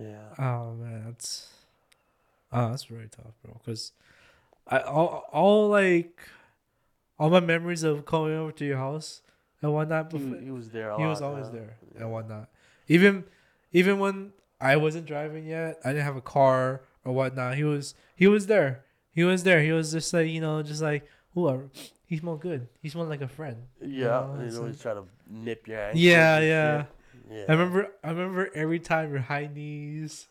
[0.00, 0.28] Yeah.
[0.38, 1.48] Oh man, that's
[2.52, 3.58] oh that's very tough, bro.
[3.64, 3.92] Cause
[4.68, 6.28] I all all like
[7.18, 9.22] all my memories of coming over to your house
[9.62, 10.12] and whatnot.
[10.12, 10.94] He, Before, he was there.
[10.98, 11.52] He was always yeah.
[11.60, 12.02] there Yeah.
[12.02, 12.48] and whatnot.
[12.88, 13.24] Even
[13.72, 17.56] even when I wasn't driving yet, I didn't have a car or whatnot.
[17.56, 18.84] He was he was there.
[19.12, 19.62] He was there.
[19.62, 21.68] He was just like you know, just like whoever.
[22.06, 22.66] He smelled good.
[22.82, 23.56] He smelled like a friend.
[23.80, 26.02] Yeah, you know, he'd always like- try to nip your ankles.
[26.02, 26.82] Yeah, yeah.
[26.82, 26.90] shit.
[27.30, 27.44] Yeah.
[27.48, 30.26] I remember I remember every time your high knees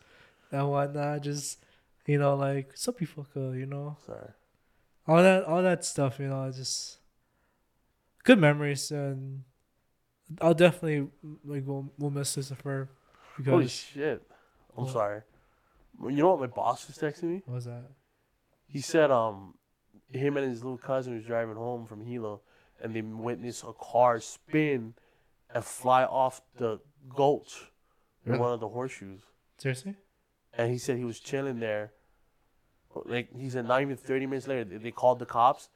[0.50, 1.62] and whatnot, just
[2.06, 3.96] you know, like sup you fucker, you know.
[4.06, 4.30] Sorry.
[5.06, 6.98] All that all that stuff, you know, just
[8.24, 9.44] good memories and
[10.40, 11.08] I'll definitely
[11.44, 12.86] like we'll, we'll miss Holy
[13.36, 14.22] because shit.
[14.76, 14.92] I'm What?
[14.92, 15.20] sorry.
[16.02, 17.42] You know what my boss was texting me?
[17.44, 17.84] what was that?
[18.66, 19.54] He said um
[20.12, 22.40] him and his little cousin was driving home from Hilo
[22.82, 24.94] and they witnessed a car spin
[25.52, 26.80] and fly off the
[27.14, 27.70] gulch
[28.24, 28.40] in Really?
[28.42, 29.20] one of the horseshoes.
[29.58, 29.94] Seriously?
[30.52, 31.92] And he said he was chilling there.
[33.04, 35.68] Like he said not even thirty minutes later they- they called the cops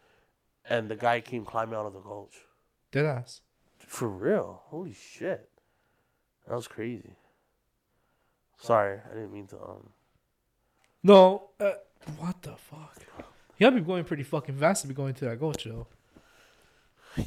[0.64, 2.36] and the guy came climbing out of the gulch.
[2.92, 3.42] Dead ass.
[3.78, 4.62] For real?
[4.66, 5.50] Holy shit.
[6.48, 7.16] That was crazy.
[8.58, 9.90] Sorry, I didn't mean to um
[11.02, 11.72] No, uh,
[12.18, 12.96] what the fuck?
[13.60, 15.86] Gotta be going pretty fucking fast to be going to that goat show.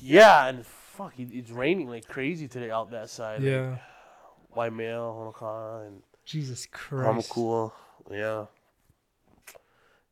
[0.02, 3.39] Yeah, and fuck, it's raining like crazy today out that side.
[3.41, 3.78] like, Yeah.
[4.52, 7.30] White male, Honokaa, and Jesus Christ.
[7.30, 7.72] Hamakua.
[8.12, 8.46] Yeah.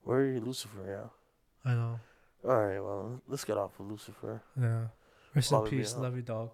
[0.04, 0.80] Where are you, Lucifer?
[0.88, 1.72] Yeah.
[1.72, 2.00] I know.
[2.44, 4.42] All right, well, let's get off of Lucifer.
[4.60, 4.88] Yeah.
[5.36, 6.52] Rest in peace, love you dog.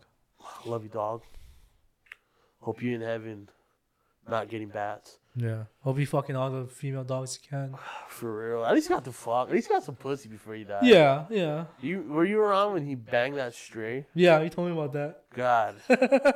[0.66, 1.24] Love you, dog.
[2.60, 3.50] Hope you're in heaven,
[4.30, 5.18] not getting bats.
[5.38, 5.64] Yeah.
[5.82, 7.76] Hope you fucking all the female dogs you can.
[8.10, 8.66] For real.
[8.66, 9.50] At least you got the fuck.
[9.50, 10.84] At least you got some pussy before you died.
[10.84, 11.66] Yeah, yeah.
[11.80, 14.08] You were you around when he banged that stray?
[14.16, 15.24] Yeah, you told me about that.
[15.34, 15.76] God.
[15.90, 16.36] it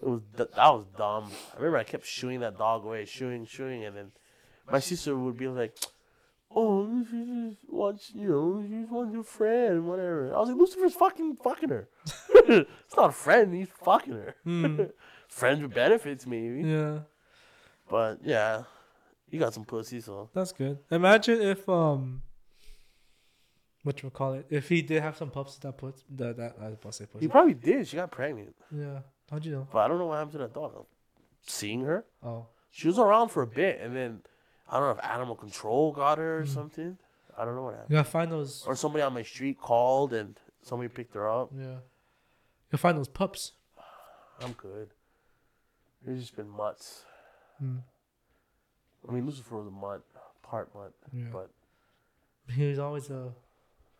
[0.00, 1.30] was th- that was dumb.
[1.54, 4.12] I remember I kept shooing that dog away, shooing, shooing, and then
[4.70, 5.76] my sister would be like,
[6.54, 10.58] "Oh, she just wants, you know, she just wants your friend, whatever." I was like,
[10.58, 11.88] "Lucifer's fucking fucking her.
[12.34, 13.54] it's not a friend.
[13.54, 14.34] He's fucking her.
[14.42, 14.82] Hmm.
[15.28, 16.60] Friends with benefits, maybe.
[16.68, 16.98] Yeah,
[17.92, 18.62] But yeah,
[19.30, 20.78] you got some pussy, so that's good.
[20.90, 22.22] Imagine if um,
[23.82, 24.46] what you call it?
[24.48, 27.06] If he did have some pups that put that that I was about to say
[27.20, 27.86] he probably did.
[27.86, 29.00] She got pregnant, Yeah.
[29.30, 29.68] How'd you know?
[29.70, 30.86] but I don't know what happened to that dog.
[31.46, 34.22] Seeing her, Oh, she was around for a bit, and then
[34.70, 36.48] I don't know if animal control got her or Hmm.
[36.48, 36.98] something.
[37.36, 37.90] I don't know what happened.
[37.90, 38.64] you gotta find those.
[38.66, 41.50] Or somebody on my street called and somebody picked her up.
[41.54, 41.78] Yeah.
[42.70, 43.52] You'll find those pups.
[44.40, 44.88] I'm good.
[46.02, 47.04] There's just been mutts.
[47.62, 47.76] Hmm.
[49.08, 50.02] I mean, Lucifer was a mutt,
[50.42, 51.24] part mutt, Yeah.
[51.32, 51.50] but
[52.52, 53.32] He was always a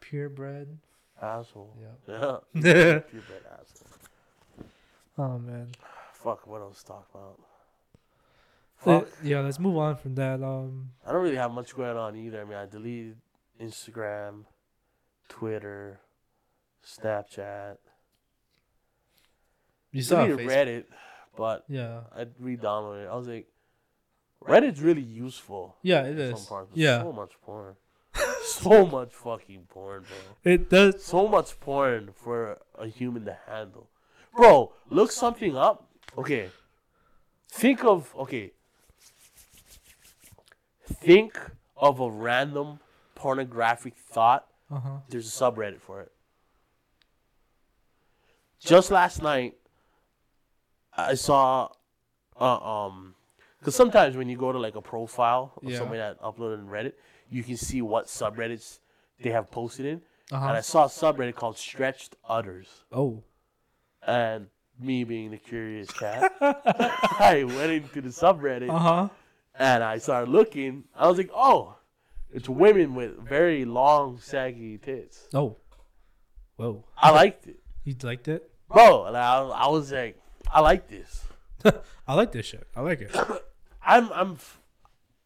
[0.00, 0.78] purebred.
[1.20, 1.76] asshole.
[1.80, 1.88] Yeah.
[2.08, 2.38] Yeah,
[3.00, 4.66] purebred asshole.
[5.18, 5.68] oh man.
[6.12, 7.38] Fuck, what else to talk about?
[8.84, 9.08] Uh, Fuck.
[9.22, 10.42] yeah, let's move on from that.
[10.42, 12.40] Um, I don't really have much going on either.
[12.40, 13.16] I mean, I deleted
[13.60, 14.44] Instagram,
[15.28, 16.00] Twitter,
[16.84, 17.76] Snapchat.
[19.92, 20.66] you saw deleted Facebook.
[20.66, 20.84] Reddit,
[21.36, 22.00] but Yeah.
[22.16, 23.08] I re-downloaded it.
[23.08, 23.46] I was like,
[24.46, 25.76] Reddit's really useful.
[25.82, 26.30] Yeah, it is.
[26.30, 26.40] in is.
[26.40, 26.70] Some parts.
[26.74, 27.02] Yeah.
[27.02, 27.76] So much porn.
[28.44, 30.52] so much fucking porn, bro.
[30.52, 31.02] It does.
[31.04, 33.88] So much porn for a human to handle.
[34.34, 35.88] Bro, look something up.
[36.16, 36.50] Okay.
[37.48, 38.52] Think of okay.
[40.84, 41.38] Think
[41.76, 42.80] of a random
[43.14, 44.46] pornographic thought.
[44.70, 44.88] Uh huh.
[45.08, 46.12] There's a subreddit for it.
[48.60, 49.54] Just last night,
[50.96, 51.68] I saw,
[52.40, 53.14] uh, um,
[53.62, 55.78] because sometimes when you go to like a profile of Yeah.
[55.78, 56.94] somebody that uploaded in Reddit,
[57.30, 58.80] you can see what subreddits
[59.22, 60.02] they have posted in.
[60.32, 62.84] Uh And I saw a subreddit called Stretched Udders.
[62.90, 63.22] Oh.
[64.06, 64.48] And
[64.80, 69.08] me being the curious cat, I went into the subreddit Uh huh.
[69.54, 70.84] and I started looking.
[70.96, 71.76] I was like, oh,
[72.32, 75.28] it's women with very long, saggy tits.
[75.34, 75.56] Oh.
[76.56, 76.84] Whoa.
[76.96, 77.60] I liked it.
[77.84, 78.48] You liked it?
[78.68, 80.18] Bro, and I, I was like,
[80.50, 81.24] I like this.
[82.08, 82.66] I like this shit.
[82.74, 83.14] I like it.
[83.84, 84.38] I'm, I'm,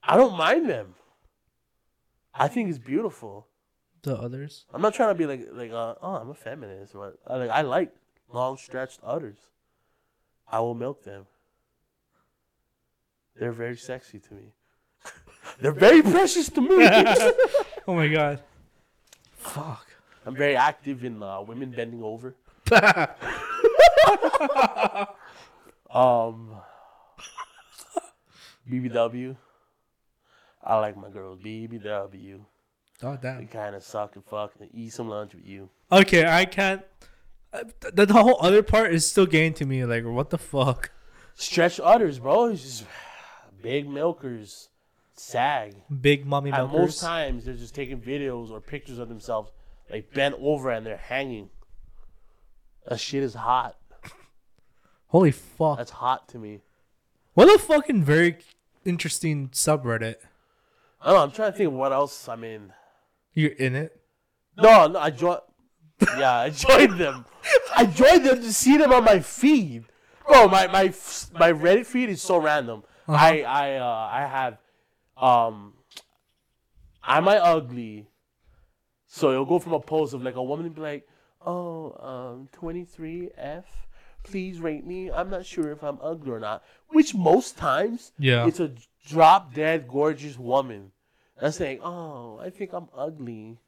[0.02, 0.94] I don't mind them.
[2.34, 3.46] I think it's beautiful.
[4.02, 4.66] The others.
[4.72, 7.50] I'm not trying to be like, like, uh, oh, I'm a feminist, but I like,
[7.50, 7.92] I like
[8.32, 9.38] long stretched udders.
[10.50, 11.26] I will milk them.
[13.38, 14.52] They're very sexy to me.
[15.60, 16.88] They're very precious to me.
[17.88, 18.42] Oh my god.
[19.30, 19.86] Fuck.
[20.24, 22.34] I'm very active in uh, women bending over.
[25.96, 26.50] Um,
[28.70, 29.36] BBW.
[30.62, 31.38] I like my girls.
[31.40, 32.40] BBW.
[33.02, 33.38] Oh damn!
[33.40, 35.68] We kind of suck and fuck and eat some lunch with you.
[35.92, 36.82] Okay, I can't.
[37.52, 39.84] uh, The, the whole other part is still getting to me.
[39.84, 40.90] Like, what the fuck?
[41.34, 42.46] Stretch udders, bro.
[42.46, 42.84] It's just
[43.62, 44.70] big milkers
[45.12, 45.74] sag.
[46.00, 49.50] Big mommy And most times they're just taking videos or pictures of themselves
[49.90, 51.50] like bent over and they're hanging.
[52.88, 53.76] That shit is hot.
[55.08, 55.76] Holy fuck.
[55.78, 56.60] That's hot to me.
[57.36, 58.38] What a fucking very
[58.86, 60.14] interesting subreddit.
[61.02, 61.22] I don't know.
[61.22, 62.30] I'm trying to think of what else.
[62.30, 62.72] I mean,
[63.34, 64.00] You're in it.
[64.56, 65.40] No, no, I joined.
[66.16, 67.26] Yeah, I joined them.
[67.76, 69.84] I joined them to see them on my feed.
[70.26, 70.84] Bro, my my
[71.34, 72.84] my Reddit feed is so random.
[73.06, 74.58] I I uh I have
[75.22, 75.74] um
[77.06, 78.08] am I ugly?
[79.06, 81.08] So it'll go from a post of like a woman be like,
[81.44, 83.64] "Oh, um 23F,
[84.22, 85.10] please rate me.
[85.10, 88.46] I'm not sure if I'm ugly or not." Which most times Yeah.
[88.46, 88.72] it's a
[89.06, 90.92] drop dead gorgeous woman
[91.40, 93.58] that's saying, "Oh, I think I'm ugly,"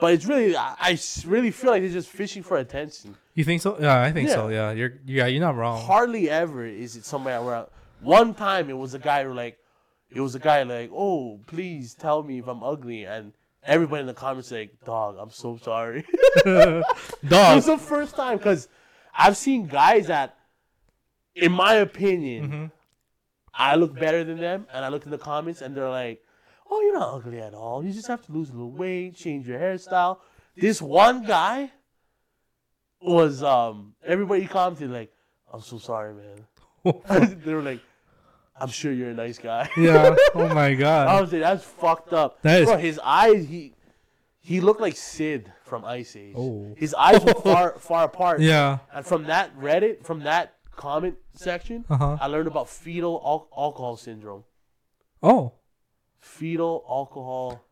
[0.00, 3.16] but it's really, I really feel like they're just fishing for attention.
[3.34, 3.76] You think so?
[3.80, 4.48] Yeah, I think so.
[4.48, 5.80] Yeah, you're yeah, you're not wrong.
[5.82, 7.66] Hardly ever is it somebody where
[8.00, 9.58] one time it was a guy who like,
[10.10, 13.32] it was a guy like, "Oh, please tell me if I'm ugly," and
[13.64, 16.04] everybody in the comments like, "Dog, I'm so sorry."
[16.44, 16.82] Dog,
[17.24, 18.68] it was the first time because
[19.16, 20.36] I've seen guys that,
[21.34, 22.70] in my opinion, Mhm.
[23.52, 26.22] I look better than them, and I look in the comments, and they're like,
[26.70, 27.84] "Oh, you're not ugly at all.
[27.84, 30.18] You just have to lose a little weight, change your hairstyle."
[30.56, 31.70] This one guy
[33.00, 35.12] was um everybody commented like,
[35.52, 36.46] "I'm so sorry, man."
[37.44, 37.80] they were like,
[38.60, 40.14] "I'm sure you're a nice guy." yeah.
[40.34, 41.08] Oh my god.
[41.08, 43.74] I was like, "That's fucked up." That is- Bro, his eyes he
[44.40, 46.34] he looked like Sid from Ice Age.
[46.36, 46.74] Oh.
[46.76, 48.40] His eyes were far far apart.
[48.40, 48.78] Yeah.
[48.92, 52.16] And from that Reddit, from that comment section, Uh huh.
[52.20, 54.44] I learned about fetal al- alcohol syndrome.
[55.22, 55.52] Oh.
[56.20, 57.64] Fetal alcohol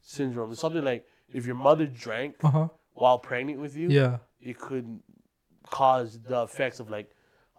[0.00, 0.52] syndrome.
[0.52, 2.68] It's something like if your mother drank Uh huh.
[2.94, 4.18] while pregnant with you, Yeah.
[4.40, 5.00] it could
[5.70, 7.10] cause the effects of like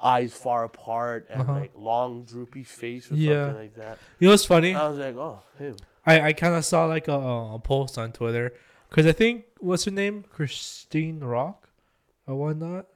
[0.01, 1.53] eyes far apart and Uh-huh.
[1.53, 3.45] like long droopy face or Yeah.
[3.47, 3.97] something like that.
[4.19, 4.75] You know what's funny?
[4.75, 5.75] I was like, oh, him.
[6.06, 8.53] I, I kind of saw like a, a post on Twitter
[8.89, 11.69] because I think what's her name Christine Rock
[12.27, 12.88] or whatnot,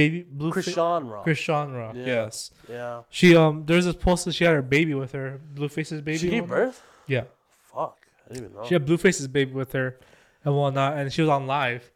[0.00, 1.24] baby blue Chrisean Rock.
[1.26, 1.94] Chrisean Rock.
[1.96, 2.06] Yeah.
[2.06, 3.02] Yes, yeah.
[3.10, 6.18] she um there's this post that she had her baby with her Blueface's baby.
[6.18, 6.82] She gave birth?
[7.06, 7.24] Yeah,
[7.72, 7.96] Fuck.
[8.24, 8.66] I didn't even know.
[8.66, 9.88] she had Blueface's baby with her
[10.44, 11.90] and whatnot, and she was on live.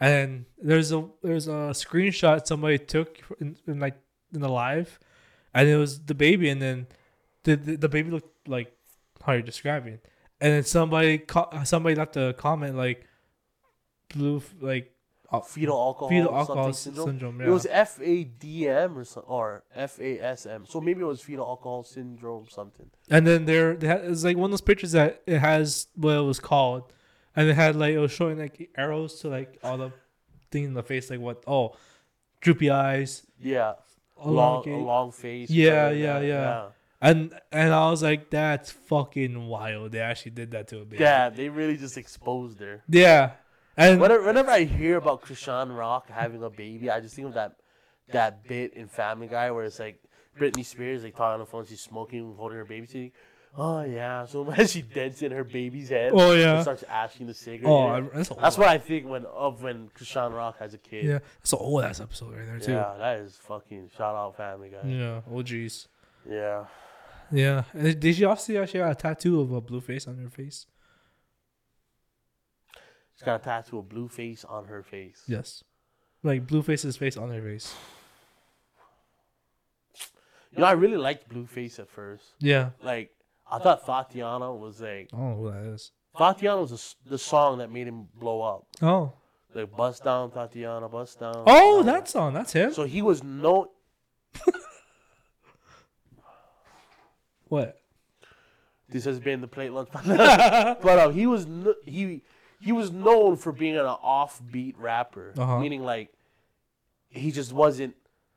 [0.00, 3.96] And there's a there's a screenshot somebody took in, in like
[4.34, 4.98] in the live,
[5.54, 6.86] and it was the baby, and then
[7.44, 8.72] the the, the baby looked like
[9.24, 9.98] how you're describing,
[10.40, 13.06] and then somebody co- somebody left a comment like
[14.14, 14.92] blue like
[15.30, 17.06] uh, fetal alcohol, fetal alcohol syndrome.
[17.06, 17.40] syndrome.
[17.40, 17.46] yeah.
[17.46, 20.64] It was F A D M or so, or F A S M.
[20.66, 22.90] So maybe it was fetal alcohol syndrome something.
[23.10, 26.16] And then there, they had, it's like one of those pictures that it has what
[26.16, 26.92] it was called,
[27.34, 29.92] and it had like it was showing like arrows to like all the
[30.50, 31.76] thing in the face, like what oh,
[32.40, 33.74] droopy eyes, Yeah.
[34.24, 35.50] Long, a long face.
[35.50, 36.68] Yeah, like yeah, yeah.
[37.02, 39.92] and and I was like, that's fucking wild.
[39.92, 41.02] They actually did that to a baby.
[41.02, 42.82] Yeah, they really just exposed her.
[42.88, 43.32] yeah,
[43.76, 47.34] and Whenever, whenever I hear about Chrisean Rock having a baby, I just think of
[47.34, 47.56] that
[48.12, 50.00] that bit in Family Guy where it's like
[50.38, 52.86] Britney Spears like talking on the phone, she's smoking, holding her baby.
[52.86, 53.12] She's like,
[53.58, 54.26] Oh yeah.
[54.26, 56.62] So when she dents in her baby's head, Oh and yeah.
[56.62, 57.70] starts asking the cigarette.
[57.72, 58.12] Oh, in I, it.
[58.14, 61.04] that's, that's what I think when of when Chrisean Rock has a kid.
[61.04, 62.72] Yeah, that's an old ass episode right there too.
[62.72, 64.88] Yeah, that is fucking shout out Family Guy.
[64.88, 65.20] Yeah.
[65.30, 65.86] Oh jeez.
[66.28, 66.64] Yeah.
[67.32, 67.64] Yeah.
[67.72, 70.30] And Did you also see she got a tattoo of a blue face on her
[70.30, 70.66] face?
[73.16, 75.22] She's got a tattoo of Blueface on her face.
[75.26, 75.64] Yes.
[76.22, 77.74] Like Blueface's face on her face.
[80.52, 82.24] You know, I really liked Blueface at first.
[82.40, 82.70] Yeah.
[82.82, 83.10] Like,
[83.50, 85.92] I thought Tatiana was like I don't know who that is.
[86.16, 86.70] Tatiana was
[87.04, 88.66] the the song that made him blow up.
[88.82, 89.12] Oh.
[89.54, 91.44] Like bust down Tatiana, bust down.
[91.46, 92.34] Oh, that song.
[92.34, 92.72] That's him.
[92.72, 93.70] So he was no.
[97.48, 97.80] What?
[98.88, 99.88] This has been the plate lunch.
[99.92, 102.22] but um, he was no, he
[102.60, 105.58] he was known for being an offbeat rapper, Uh-huh.
[105.60, 106.12] meaning like
[107.08, 107.94] he just wasn't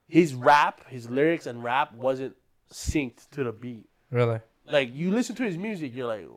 [0.07, 2.35] his rap, his lyrics and rap wasn't
[2.71, 3.87] synced to the beat.
[4.11, 4.39] Really?
[4.65, 6.27] Like you listen to his music, you're like,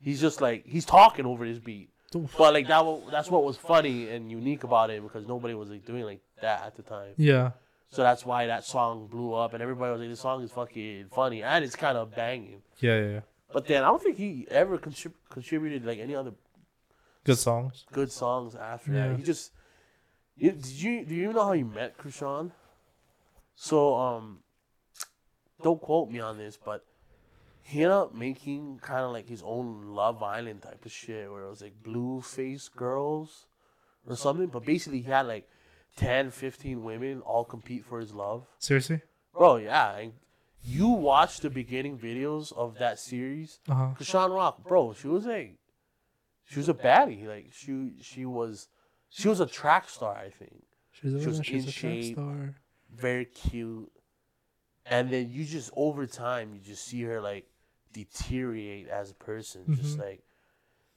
[0.00, 1.90] he's just like he's talking over his beat.
[2.38, 5.84] But like that, that's what was funny and unique about it because nobody was like
[5.84, 7.12] doing like that at the time.
[7.16, 7.50] Yeah.
[7.90, 11.06] So that's why that song blew up and everybody was like, "This song is fucking
[11.14, 13.00] funny and it's kind of banging." Yeah.
[13.00, 13.08] Yeah.
[13.10, 13.20] yeah.
[13.52, 16.32] But then I don't think he ever contrib- contributed like any other
[17.26, 17.84] Good songs.
[17.92, 19.08] good songs after Yeah.
[19.08, 19.16] that.
[19.18, 19.52] He just
[20.36, 22.52] you, did you do you even know how you met Chrisean?
[23.54, 24.40] So um,
[25.62, 26.84] don't quote me on this, but
[27.62, 31.42] he ended up making kind of like his own Love Island type of shit, where
[31.44, 33.46] it was like blue face girls
[34.06, 34.46] or something.
[34.46, 35.48] But basically, he had like
[35.96, 38.46] 10, 15 women all compete for his love.
[38.58, 39.00] Seriously?
[39.32, 39.96] Bro, yeah.
[39.96, 40.12] And
[40.62, 43.58] you watch the beginning videos of that series.
[43.68, 43.88] Uh huh.
[43.98, 45.56] Chrisean Rock, bro, she was a
[46.46, 47.26] she was a baddie.
[47.26, 48.68] Like she she was
[49.10, 50.62] she was a track star, I think.
[50.92, 52.14] She's a, She was she's in a track shape.
[52.14, 52.54] star.
[52.94, 53.90] Very cute.
[54.86, 57.46] And then you just over time you just see her like
[57.92, 59.64] deteriorate as a person.
[59.74, 60.02] Just Mhm.
[60.02, 60.22] like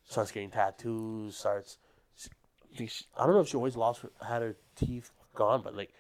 [0.06, 1.78] starts getting tattoos, starts
[2.80, 5.76] I she- I don't know if she always lost her, had her teeth gone, but
[5.76, 5.92] like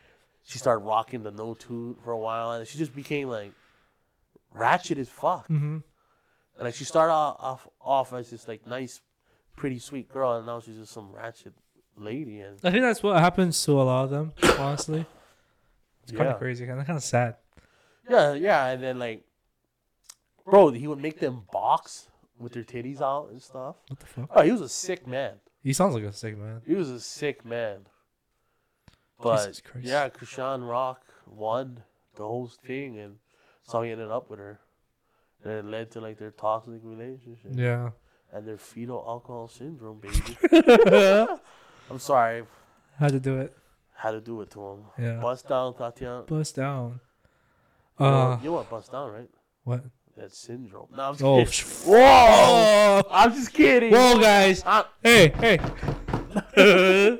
[0.43, 3.53] she started rocking the no tooth for a while and she just became like
[4.53, 5.45] ratchet as fuck.
[5.47, 5.77] Mm-hmm.
[5.77, 9.01] And like she started off, off off as this like nice,
[9.59, 11.53] pretty sweet girl, and now she's just some ratchet
[11.97, 12.39] lady.
[12.39, 14.33] And I think that's what happens to a lot of them.
[14.57, 15.05] Honestly,
[16.03, 16.65] it's kind yeah, of crazy.
[16.65, 17.35] Kind of kind of sad.
[18.09, 18.67] yeah, yeah.
[18.67, 19.25] And then like,
[20.45, 22.07] bro, he would make them box
[22.39, 23.75] with their titties out and stuff.
[23.89, 24.29] What the fuck?
[24.33, 25.33] Oh, he was a sick man.
[25.61, 26.61] He sounds like a sick man.
[26.65, 27.79] He was a sick man.
[29.21, 31.83] But yeah, Chrisean Rock won
[32.15, 33.17] the whole thing, and
[33.63, 34.61] so he ended up with her,
[35.43, 37.89] and it led to like their toxic relationship Yeah.
[38.33, 40.37] And their fetal alcohol syndrome, baby.
[41.89, 42.43] I'm sorry,
[42.97, 43.55] Had to do it.
[43.95, 44.79] had to do it to him.
[44.97, 45.19] Yeah.
[45.21, 46.21] Bust down, Tatiana.
[46.23, 46.99] Bust down.
[47.99, 49.29] You know- Uh, you know bust down, right?
[49.63, 49.83] what?
[50.17, 50.87] That syndrome.
[50.95, 51.51] No, I'm just Oh, kidding.
[51.51, 53.01] sh- Whoa!
[53.09, 53.91] I'm just kidding.
[53.93, 54.63] whoa, guys!
[54.65, 55.57] I- Hey, hey!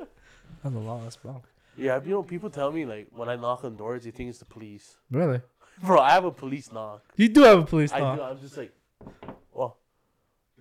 [0.64, 1.42] I'm the last bro.
[1.78, 4.40] yeah, you know, people tell me like when I knock on doors, they think it's
[4.40, 4.98] the police.
[5.10, 5.42] Really?
[5.82, 7.02] Bro, I have a police knock.
[7.16, 8.14] You do have a police I knock.
[8.14, 8.24] I do.
[8.24, 8.74] I'm just like,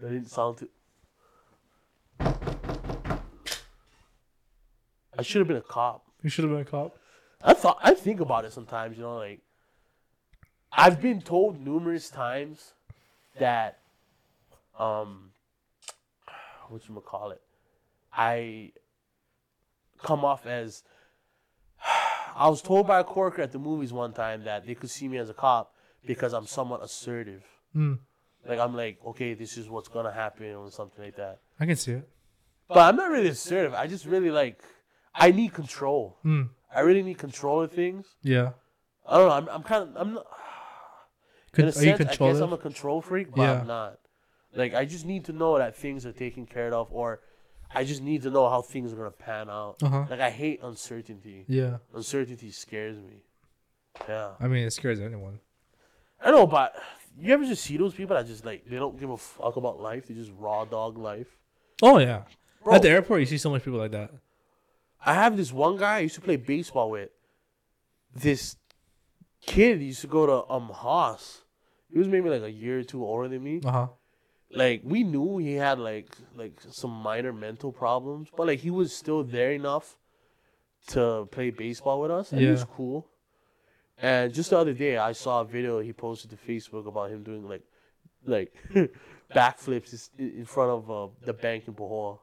[0.00, 0.68] that didn't sound too.
[5.18, 6.04] I should have been a cop.
[6.22, 6.96] You should have been a cop.
[7.42, 8.96] I thought I think about it sometimes.
[8.96, 9.40] You know, like
[10.72, 12.74] I've been told numerous times
[13.38, 13.78] that,
[14.78, 15.30] um,
[16.68, 17.42] what you call it,
[18.12, 18.72] I
[20.02, 20.84] come off as.
[22.36, 25.08] I was told by a coworker at the movies one time that they could see
[25.08, 25.74] me as a cop
[26.06, 27.42] because I'm somewhat assertive.
[27.74, 27.98] Mm,
[28.48, 31.40] Like I'm like, okay, this is what's gonna happen or something like that.
[31.60, 32.08] I can see it.
[32.68, 33.74] But I'm not really assertive.
[33.74, 34.62] I just really like,
[35.14, 36.18] I need control.
[36.24, 38.06] Mm, I really need control of things.
[38.22, 38.50] yeah.
[39.10, 39.34] I don't know.
[39.34, 40.26] I'm, I'm kind of I'm not.
[41.52, 41.92] Con- in a are sense, you
[42.26, 42.40] I guess?
[42.40, 43.60] I'm a control freak, but Yeah.
[43.60, 43.98] I'm not.
[44.54, 47.20] Like I just need to know that things are taken care of, or
[47.74, 49.76] I just need to know how things are gonna pan out.
[49.82, 50.04] Uh huh.
[50.10, 51.44] Like I hate uncertainty.
[51.48, 51.78] Yeah.
[51.94, 53.22] Uncertainty scares me.
[54.08, 55.40] Yeah, I mean, it scares anyone.
[56.22, 56.74] I know, but
[57.20, 59.80] you ever just see those people that just like they don't give a fuck about
[59.80, 60.06] life?
[60.06, 61.28] They just raw dog life.
[61.82, 62.22] Oh yeah.
[62.62, 64.10] Bro, At the airport, you see so much people like that.
[65.04, 67.10] I have this one guy I used to play baseball with.
[68.14, 68.56] This
[69.40, 71.42] kid used to go to um Haas.
[71.90, 73.60] He was maybe like a year or two older than me.
[73.64, 73.86] Uh huh.
[74.50, 78.94] Like we knew he had like like some minor mental problems, but like he was
[78.94, 79.96] still there enough
[80.88, 83.06] to play baseball with us, and he was cool.
[84.00, 87.22] And just the other day, I saw a video he posted to Facebook about him
[87.22, 87.62] doing like
[88.24, 88.52] like
[89.34, 92.20] backflips in front of uh, the bank in Bohol.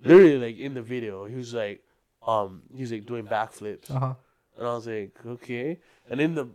[0.00, 1.82] Literally, like in the video, he was like,
[2.26, 4.14] um, he was like doing backflips, Uh huh.
[4.58, 5.78] and I was like, okay.
[6.10, 6.48] And in the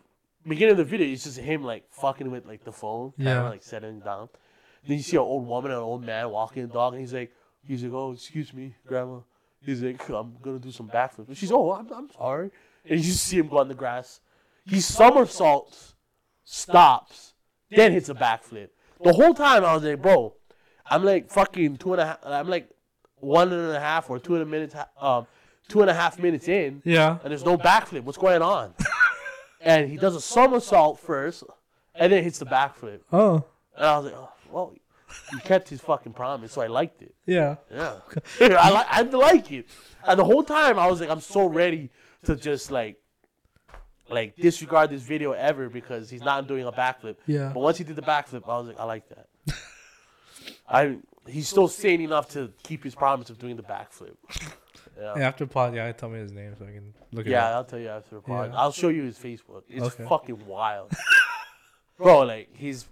[0.48, 3.46] beginning of the video, it's just him like fucking with like the phone, kind Yeah.
[3.46, 4.30] of like setting it down.
[4.88, 7.14] Then you see an old woman and an old man walking the dog, and he's
[7.14, 7.32] like,
[7.66, 9.20] he's like, oh, excuse me, grandma.
[9.64, 11.36] He's like, I'm gonna do some backflips.
[11.36, 12.52] She's, oh, I'm, I'm sorry.
[12.90, 14.20] And you see him go on the grass.
[14.66, 15.96] He somersaults,
[16.44, 17.34] stops,
[17.70, 18.70] then hits a backflip.
[19.04, 20.34] The whole time I was like, bro,
[20.90, 22.20] I'm like fucking two and a half.
[22.26, 22.70] I'm like
[23.16, 25.26] one and a half or two and a minutes, um,
[25.68, 27.18] two and a half minutes in, Yeah.
[27.24, 28.02] and there's no backflip.
[28.04, 28.74] What's going on?
[29.62, 31.44] and he does a somersault first,
[31.96, 33.00] and then hits the backflip.
[33.12, 33.46] Oh.
[33.76, 34.74] And I was like, oh, well,
[35.32, 37.14] he kept his fucking promise, so I liked it.
[37.26, 37.56] Yeah.
[37.74, 37.96] Yeah,
[38.42, 39.68] I like I like it.
[40.06, 41.90] And the whole time I was like, I'm so ready
[42.26, 42.98] to just like,
[44.10, 47.16] like disregard this video ever because he's not doing a backflip.
[47.28, 47.52] Yeah.
[47.54, 49.28] But once he did the backflip, I was like, I like that.
[50.70, 50.98] I
[51.28, 54.16] he's still sane enough to keep his promise of doing the backflip.
[55.00, 55.14] Yeah.
[55.18, 57.56] Yeah, after pod, yeah, tell me his name so I can look it Yeah.
[57.56, 58.52] I'll tell you after pod.
[58.52, 58.60] Yeah.
[58.60, 59.64] I'll show you his Facebook.
[59.70, 60.04] It's Okay.
[60.08, 60.92] fucking wild.
[61.98, 62.86] Bro, like his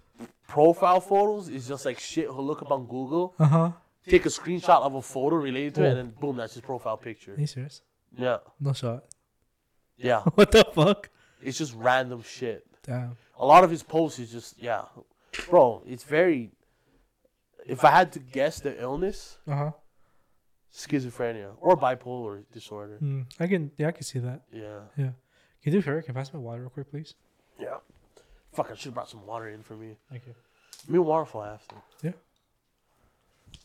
[0.48, 3.72] profile photos is just like shit he'll look up on Google, Uh huh.
[4.08, 6.96] take a screenshot of a photo related to it, and then boom, that's his profile
[6.96, 7.34] picture.
[7.34, 7.82] Are you serious?
[8.16, 8.38] Yeah.
[8.58, 9.04] No shot.
[10.02, 10.22] Yeah.
[10.34, 11.08] what the fuck?
[11.42, 12.66] It's just random shit.
[12.82, 13.16] Damn.
[13.38, 14.82] A lot of his posts is just yeah.
[15.48, 16.50] Bro, it's very
[17.66, 19.70] if I had to guess the illness, Uh huh.
[20.74, 22.98] schizophrenia or bipolar disorder.
[23.02, 23.70] Mm, I can.
[23.76, 24.42] Yeah, I can see that.
[24.52, 24.80] Yeah.
[24.96, 25.10] Yeah.
[25.62, 26.02] Can you do a favor?
[26.02, 27.14] Can you pass me water real quick, please?
[27.58, 27.76] Yeah.
[28.52, 29.96] Fuck, I should have brought some water in for me.
[30.10, 30.34] Thank you.
[30.88, 31.76] Me and waterfall after.
[32.02, 32.12] Yeah.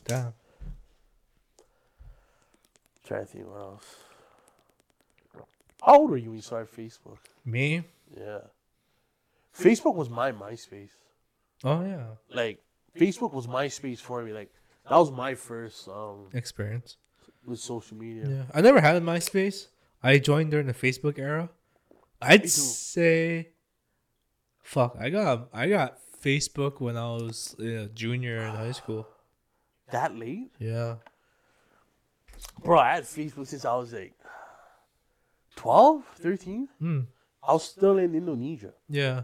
[0.05, 0.33] Damn.
[3.07, 3.85] Trying to think what else.
[5.83, 7.17] How old were you when you started Facebook?
[7.43, 7.83] Me?
[8.15, 8.39] Yeah.
[9.57, 10.89] Facebook was my MySpace.
[11.63, 12.05] Oh yeah.
[12.33, 12.59] Like
[12.97, 14.33] Facebook was MySpace for me.
[14.33, 14.51] Like
[14.89, 16.97] that was my first um Experience.
[17.45, 18.25] with social media.
[18.27, 18.43] Yeah.
[18.53, 19.67] I never had a MySpace.
[20.03, 21.49] I joined during the Facebook era.
[22.21, 23.49] I'd say.
[24.61, 24.97] Fuck.
[24.99, 29.07] I got I got Facebook when I was a junior in high school.
[29.91, 30.51] That late?
[30.59, 30.95] Yeah.
[32.63, 34.13] Bro, I had Facebook since I was like
[35.55, 36.67] 12, 13.
[36.79, 36.99] Hmm.
[37.47, 38.73] I was still in Indonesia.
[38.89, 39.23] Yeah.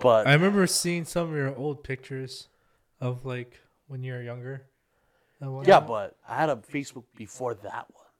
[0.00, 2.48] But I remember seeing some of your old pictures
[3.00, 4.66] of like when you were younger.
[5.64, 8.10] yeah, but I had a Facebook before that one.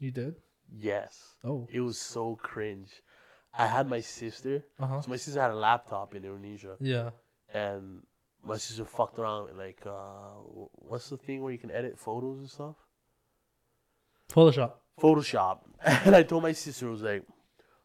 [0.00, 0.36] you did.
[0.80, 1.34] Yes.
[1.44, 1.66] Oh.
[1.70, 3.02] It was so cringe.
[3.56, 4.64] I had my sister.
[4.80, 5.00] Uh huh.
[5.02, 6.76] So my sister had a laptop in Indonesia.
[6.80, 7.10] Yeah.
[7.52, 8.02] and
[8.44, 10.36] my sister fucked around like uh
[10.88, 12.76] what's the thing where you can edit photos and stuff
[14.30, 14.72] Photoshop.
[15.00, 17.22] Photoshop and i told my sister I was like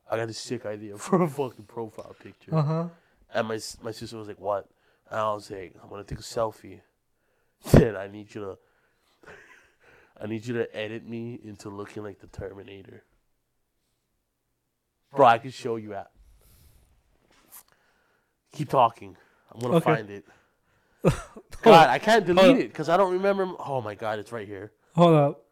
[0.09, 2.87] i got a sick idea for a fucking profile picture Uh huh.
[3.33, 4.67] and my my sister was like what
[5.09, 6.81] and i was like i'm gonna take a selfie
[7.71, 8.57] then i need you to
[10.21, 13.03] i need you to edit me into looking like the terminator
[15.15, 16.09] bro i can show you at
[18.51, 19.15] keep talking
[19.53, 19.83] i'm gonna Okay.
[19.95, 20.25] find it
[21.61, 23.47] God, I can't delete Hold it because I don't remember.
[23.57, 24.73] Oh my God, it's right here.
[24.95, 25.45] Hold up.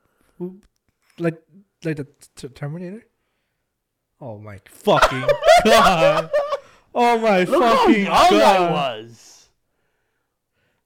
[1.21, 1.41] Like
[1.83, 3.03] like the t- Terminator.
[4.19, 5.25] Oh my fucking
[5.65, 6.29] god.
[6.93, 9.47] Oh my Look how fucking young I was,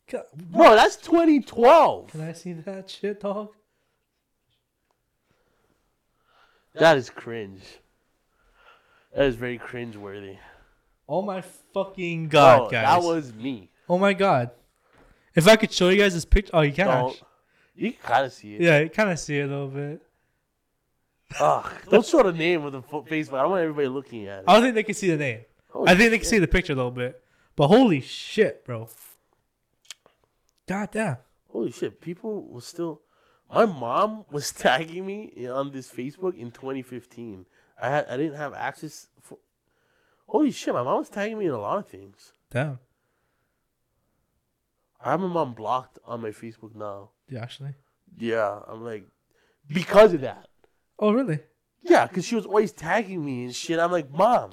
[0.09, 0.23] God.
[0.35, 0.75] bro.
[0.75, 2.11] That's 2012.
[2.11, 3.49] Can I see that shit, dog?
[6.75, 7.63] That is cringe.
[9.15, 10.37] That is very cringe worthy.
[11.07, 11.41] Oh my
[11.73, 12.85] fucking god, Bro, guys.
[12.85, 13.69] that was me.
[13.87, 14.51] oh my god.
[15.35, 16.87] If I could show you guys this picture, oh, you can.
[16.87, 17.27] Don't, actually.
[17.75, 18.61] you can kind of see it.
[18.61, 20.01] Yeah, you kind of see it a little bit.
[21.39, 23.37] Ugh, don't show the name with the fo- Facebook.
[23.39, 24.45] I don't want everybody looking at it.
[24.47, 25.41] I don't think they can see the name.
[25.69, 26.29] Holy I think they can shit.
[26.29, 27.21] see the picture a little bit.
[27.55, 28.89] But holy shit, bro.
[30.67, 31.17] God damn.
[31.51, 33.01] Holy shit, people was still.
[33.53, 37.45] My mom was tagging me on this Facebook in 2015.
[37.81, 39.07] I had I didn't have access.
[39.21, 39.37] For,
[40.27, 42.33] holy shit, my mom was tagging me in a lot of things.
[42.51, 42.79] Damn.
[45.03, 47.09] I have my mom blocked on my Facebook now.
[47.29, 47.75] Yeah, actually.
[48.17, 49.05] Yeah, I'm like,
[49.67, 50.47] because of that.
[50.99, 51.39] Oh, really?
[51.83, 53.79] Yeah, because she was always tagging me and shit.
[53.79, 54.51] I'm like, mom,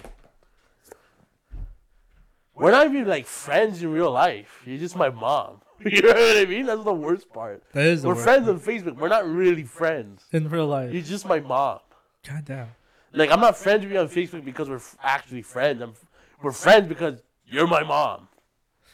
[2.54, 4.62] we're not even like friends in real life.
[4.66, 5.60] You're just my mom.
[5.84, 6.66] you know what I mean?
[6.66, 7.62] That's the worst part.
[7.72, 8.96] That is the We're friends on Facebook.
[8.96, 10.24] We're not really friends.
[10.32, 10.92] in real life.
[10.92, 11.80] You're just my mom.
[12.28, 12.68] God damn.
[13.12, 15.82] Like I'm not friends with you on Facebook because we're f- actually friends.
[15.82, 15.94] I'm,
[16.42, 18.28] we're friends because you're my mom.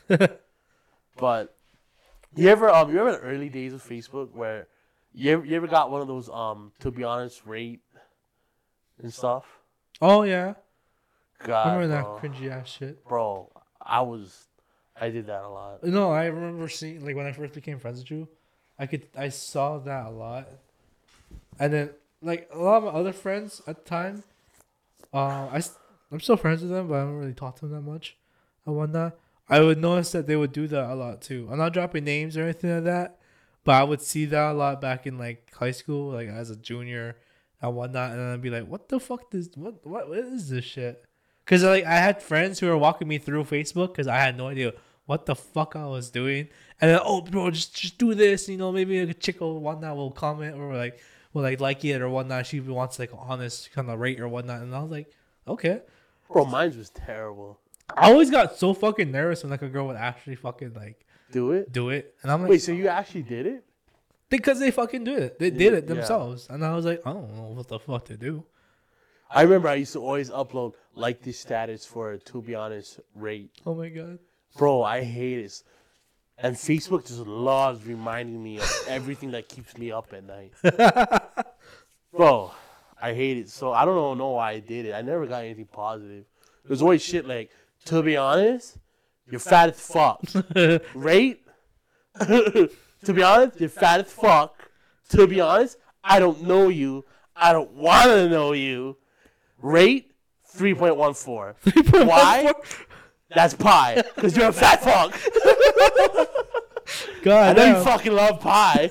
[1.19, 1.57] But
[2.37, 4.69] you ever um you remember the early days of Facebook where
[5.15, 7.81] you ever, you ever got one of those um to be honest rate
[9.03, 9.45] and stuff?
[10.01, 10.55] Oh yeah.
[11.45, 12.19] God, remember that bro.
[12.21, 13.05] cringy ass shit.
[13.07, 13.51] bro,
[13.81, 14.47] I was
[15.01, 15.85] I did that a lot.
[15.85, 18.29] No, I remember seeing like when I first became friends with you,
[18.79, 20.49] I could I saw that a lot,
[21.59, 21.91] and then
[22.23, 24.25] like a lot of my other friends at the time,
[25.13, 25.63] uh, I
[26.11, 28.17] I'm still friends with them, but I don't really talk to them that much.
[28.67, 29.17] And whatnot.
[29.49, 31.49] I would notice that they would do that a lot too.
[31.51, 33.18] I'm not dropping names or anything like that,
[33.69, 36.57] but I would see that a lot back in like high school, like as a
[36.57, 37.19] junior
[37.61, 39.35] and whatnot, and then I'd be like, "What the fuck?
[39.35, 41.05] is what what, what is this shit?"
[41.45, 44.49] Because like I had friends who were walking me through Facebook because I had no
[44.49, 44.73] idea
[45.05, 46.49] what the fuck I was doing,
[46.81, 49.99] and then oh bro, just just do this, you know, maybe a chick or whatnot
[49.99, 50.99] will comment or like
[51.35, 52.47] will like like it or whatnot.
[52.47, 55.13] She wants like honest kind of rate or whatnot, and I was like,
[55.47, 55.83] okay.
[56.33, 57.61] Bro, mine was terrible.
[57.95, 61.53] I always got so fucking nervous when like a girl would actually fucking like Do
[61.53, 61.73] it.
[61.73, 63.65] do it, and I'm like, Wait, so you actually did it?
[64.31, 65.95] because they fucking do it, they Yeah, did it yeah.
[65.95, 68.45] themselves, and I was like, I don't know what the fuck to do.
[69.31, 73.01] I remember I used to always upload like this status for a to be honest
[73.15, 73.51] rate.
[73.67, 74.19] Oh my god.
[74.57, 75.63] Bro, I hate it.
[76.39, 80.53] And Facebook just loves reminding me of everything that keeps me up at night.
[82.17, 82.53] Bro,
[83.01, 83.51] I hate it.
[83.51, 84.95] So I don't know why I did it.
[84.95, 86.25] I never got anything positive.
[86.65, 87.51] There's always shit like,
[87.87, 88.79] to be honest,
[89.31, 90.23] you're fat as fuck.
[90.95, 91.47] Rate?
[92.21, 92.71] to
[93.13, 94.55] be honest, you're fat as fuck.
[95.11, 97.05] To be honest, I don't know you.
[97.35, 98.97] I don't want to know you.
[99.61, 100.13] Rate?
[100.57, 102.07] 3.14.
[102.07, 102.53] Why?
[103.35, 104.03] That's pie.
[104.15, 105.15] Because you're a fat fuck.
[107.23, 108.91] God I know you fucking love pie.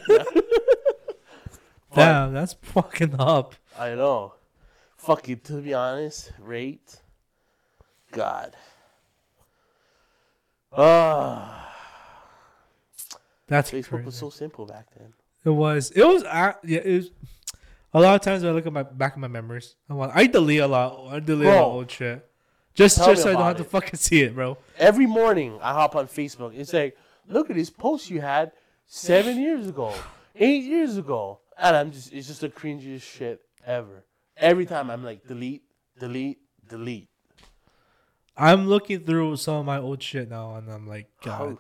[1.94, 3.56] damn, that's fucking up.
[3.78, 4.34] I know.
[4.98, 6.98] Fuck Fucking, to be honest, rate.
[8.12, 8.56] God.
[10.76, 11.74] Ah,
[13.48, 14.06] That's Facebook crazy.
[14.06, 15.14] was so simple back then.
[15.46, 15.92] It was.
[15.92, 16.24] It was.
[16.24, 16.80] Uh, yeah.
[16.80, 17.12] It was.
[17.94, 20.12] A lot of times when I look at my back of my memories, I want.
[20.14, 21.08] I delete a lot.
[21.14, 22.24] I delete a lot of old shit.
[22.76, 24.56] Just, just so I don't have to fucking see it, bro.
[24.78, 26.54] Every morning I hop on Facebook.
[26.56, 26.96] It's like,
[27.28, 28.52] look at this post you had
[28.86, 29.96] seven years ago,
[30.36, 34.06] eight years ago, and I'm just, it's just the cringiest shit ever.
[34.36, 35.64] Every time I'm like, delete,
[36.00, 36.38] delete,
[36.70, 37.10] delete.
[38.38, 41.58] I'm looking through some of my old shit now, and I'm like, God.
[41.58, 41.60] Oh.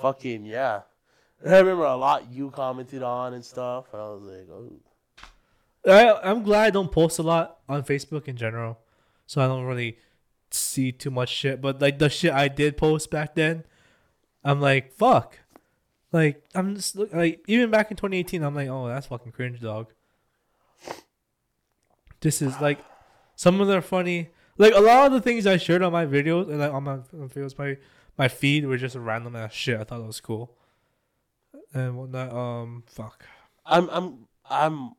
[0.00, 0.82] Fucking yeah.
[1.46, 4.72] I remember a lot you commented on and stuff, and I was like, oh.
[5.86, 8.78] I, I'm glad I don't post a lot on Facebook in general,
[9.26, 9.98] so I don't really
[10.50, 11.60] see too much shit.
[11.60, 13.64] But like the shit I did post back then,
[14.42, 15.38] I'm like, fuck.
[16.12, 19.60] Like I'm just look like even back in 2018, I'm like, oh, that's fucking cringe,
[19.60, 19.92] dog.
[22.20, 22.78] This is like
[23.36, 24.30] some of them are funny.
[24.56, 26.96] Like a lot of the things I shared on my videos and like on my
[27.14, 27.76] videos, my
[28.16, 29.80] my feed were just random ass shit.
[29.80, 30.56] I thought it was cool.
[31.72, 32.32] And whatnot.
[32.32, 33.24] Um, fuck.
[33.66, 34.92] I'm I'm I'm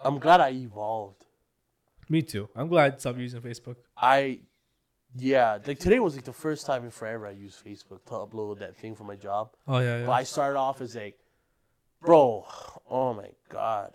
[0.00, 1.24] I'm glad I evolved.
[2.08, 2.48] Me too.
[2.54, 3.76] I'm glad I stopped using Facebook.
[3.96, 4.40] I
[5.16, 8.58] yeah, like today was like the first time in forever I used Facebook to upload
[8.58, 9.50] that thing for my job.
[9.68, 10.06] Oh yeah, yeah.
[10.06, 11.18] But I started off as like,
[12.00, 12.46] bro,
[12.88, 13.92] oh my god.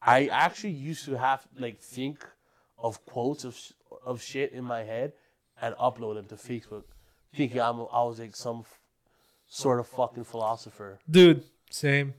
[0.00, 2.24] I actually used to have like think
[2.82, 3.72] of quotes of sh-
[4.04, 5.12] of shit in my head
[5.60, 6.84] and upload them to Facebook,
[7.34, 8.78] thinking I'm I was like some f-
[9.46, 10.98] sort of fucking philosopher.
[11.08, 12.12] dude same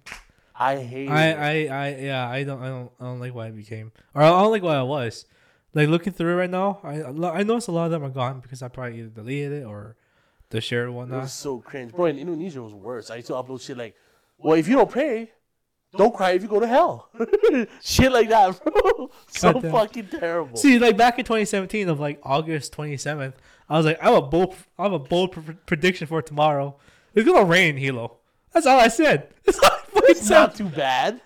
[0.56, 1.38] I hate I, it.
[1.38, 1.52] I
[1.86, 4.52] i yeah i don't i don't i don't like why i became or i don't
[4.52, 5.26] like why i was
[5.74, 7.02] like looking through it right now i
[7.40, 9.96] i noticed a lot of them are gone because i probably either deleted it or
[10.50, 11.92] the share It whatnot was so cringe.
[11.94, 13.10] Bro, in Indonesia it was worse.
[13.10, 13.96] I used to upload shit like,
[14.38, 15.32] well, if you don't pray,
[15.96, 17.10] don't cry if you go to hell.
[17.82, 19.10] shit like that, bro.
[19.28, 19.72] so Goddamn.
[19.72, 20.56] fucking terrible.
[20.58, 23.34] see like back in 2017 of like august 27th
[23.70, 26.76] i was like i have a bold i have a bold pr- prediction for tomorrow
[27.14, 28.18] it's gonna rain hilo
[28.52, 30.34] that's all i said that's all I fucking It's said.
[30.36, 31.22] not too bad.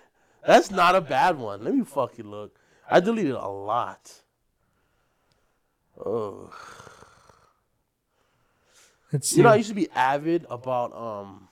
[0.46, 1.64] That's not a bad one.
[1.64, 2.58] Let me fucking look.
[2.90, 4.12] I deleted a lot.
[6.02, 6.52] Oh,
[9.12, 9.58] Let's you know, I see.
[9.58, 11.47] used to be avid about um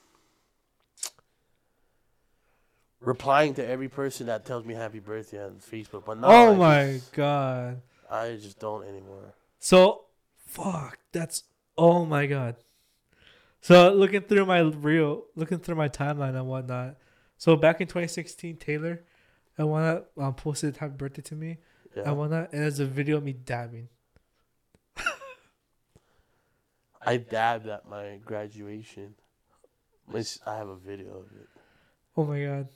[3.01, 6.57] replying to every person that tells me happy birthday on Facebook, but now oh I
[6.57, 9.35] my just, god I just don't anymore.
[9.59, 10.05] So,
[10.45, 10.99] fuck.
[11.13, 11.43] That's
[11.77, 12.57] oh my god.
[13.61, 16.97] So looking through my reel, looking through my timeline and whatnot.
[17.37, 19.03] So back in 2016, Taylor
[19.59, 21.59] and whatnot um, posted happy birthday to me
[21.97, 22.05] Yeah.
[22.07, 23.89] and whatnot, and there's a video of me dabbing.
[27.09, 29.15] I dabbed at my graduation.
[30.13, 31.49] I have a video of it.
[32.17, 32.69] Oh my god.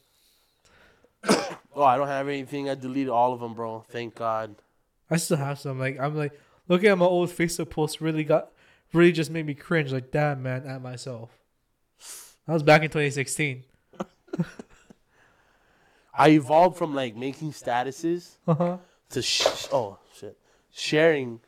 [1.72, 2.68] Oh, I don't have anything.
[2.68, 3.84] I deleted all of them, bro.
[3.88, 4.56] Thank God.
[5.08, 5.78] I still have some.
[5.78, 6.32] Like I'm like
[6.68, 8.00] looking at my old Facebook posts.
[8.00, 8.50] Really got,
[8.92, 9.92] really just made me cringe.
[9.92, 11.30] Like damn man, at myself.
[12.46, 13.64] That was back in 2016.
[16.14, 18.76] I evolved from like making statuses Uh huh.
[19.10, 20.36] to sh- oh shit,
[20.72, 21.40] sharing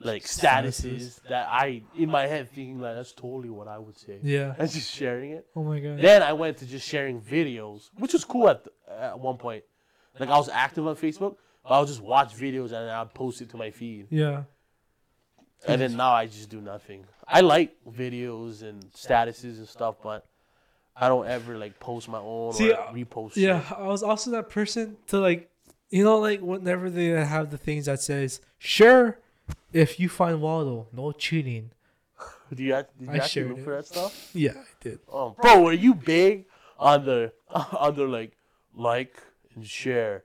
[0.00, 4.18] like statuses that I in my head thinking like that's totally what I would say.
[4.22, 4.54] Yeah.
[4.58, 5.46] And just sharing it.
[5.54, 6.00] Oh my god.
[6.00, 9.64] Then I went to just sharing videos, which was cool at at one point.
[10.18, 13.50] Like I was active on Facebook, but I'll just watch videos and I'll post it
[13.50, 14.06] to my feed.
[14.10, 14.44] Yeah.
[15.66, 17.06] And then now I just do nothing.
[17.26, 20.26] I like videos and statuses and stuff, but
[20.94, 23.36] I don't ever like post my own See, or repost.
[23.36, 23.78] Yeah, shit.
[23.78, 25.50] I was also that person to like,
[25.90, 29.18] you know, like whenever they have the things that says, "Sure,
[29.74, 31.70] if you find Waldo, no cheating."
[32.54, 33.64] Do you, act- did you I actually shared look it.
[33.64, 34.30] for that stuff?
[34.34, 34.98] Yeah, I did.
[35.12, 36.46] Um, bro, were you big
[36.78, 38.32] on the on the like
[38.74, 39.16] like
[39.54, 40.24] and share,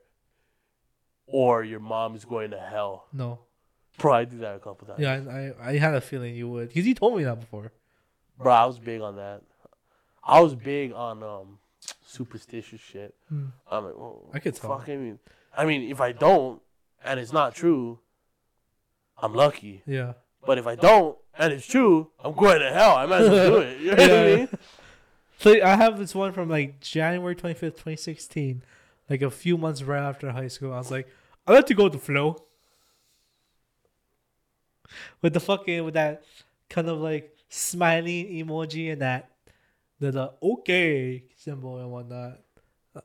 [1.26, 3.08] or your mom is going to hell?
[3.14, 3.40] No.
[3.98, 5.00] Bro, I did that a couple times.
[5.00, 7.72] Yeah, I, I I had a feeling you would, because you told me that before.
[8.38, 9.42] Bro, I was big on that.
[10.24, 11.58] I was big on um
[12.06, 13.14] superstitious shit.
[13.30, 13.48] Hmm.
[13.70, 14.78] I'm like, oh, I could tell.
[14.78, 15.20] Fuck, I mean,
[15.58, 16.62] I mean, if I don't
[17.04, 18.00] and it's not true,
[19.22, 19.84] I'm lucky.
[19.86, 20.14] Yeah.
[20.46, 22.96] But if I don't and it's true, I'm going to hell.
[22.96, 23.80] I might as well do it.
[23.80, 24.50] You know what I mean?
[25.40, 28.62] So I have this one from like January twenty fifth, twenty sixteen,
[29.10, 30.74] like a few months right after high school.
[30.74, 31.08] I was like,
[31.48, 32.44] I like to go with the flow.
[35.22, 36.24] With the fucking with that
[36.70, 39.32] kind of like smiling emoji and that
[40.00, 42.40] the, the okay symbol and whatnot.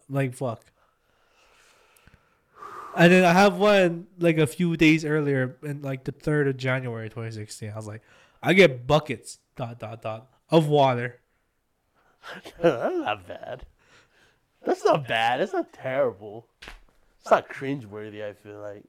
[0.08, 0.64] Like fuck.
[2.96, 6.56] And then I have one like a few days earlier, in like the third of
[6.56, 7.70] January, twenty sixteen.
[7.70, 8.02] I was like,
[8.42, 11.20] I get buckets dot dot dot of water.
[12.60, 13.66] That's not bad.
[14.64, 15.40] That's not bad.
[15.40, 16.46] That's not terrible.
[17.20, 18.84] It's not cringeworthy, I feel like.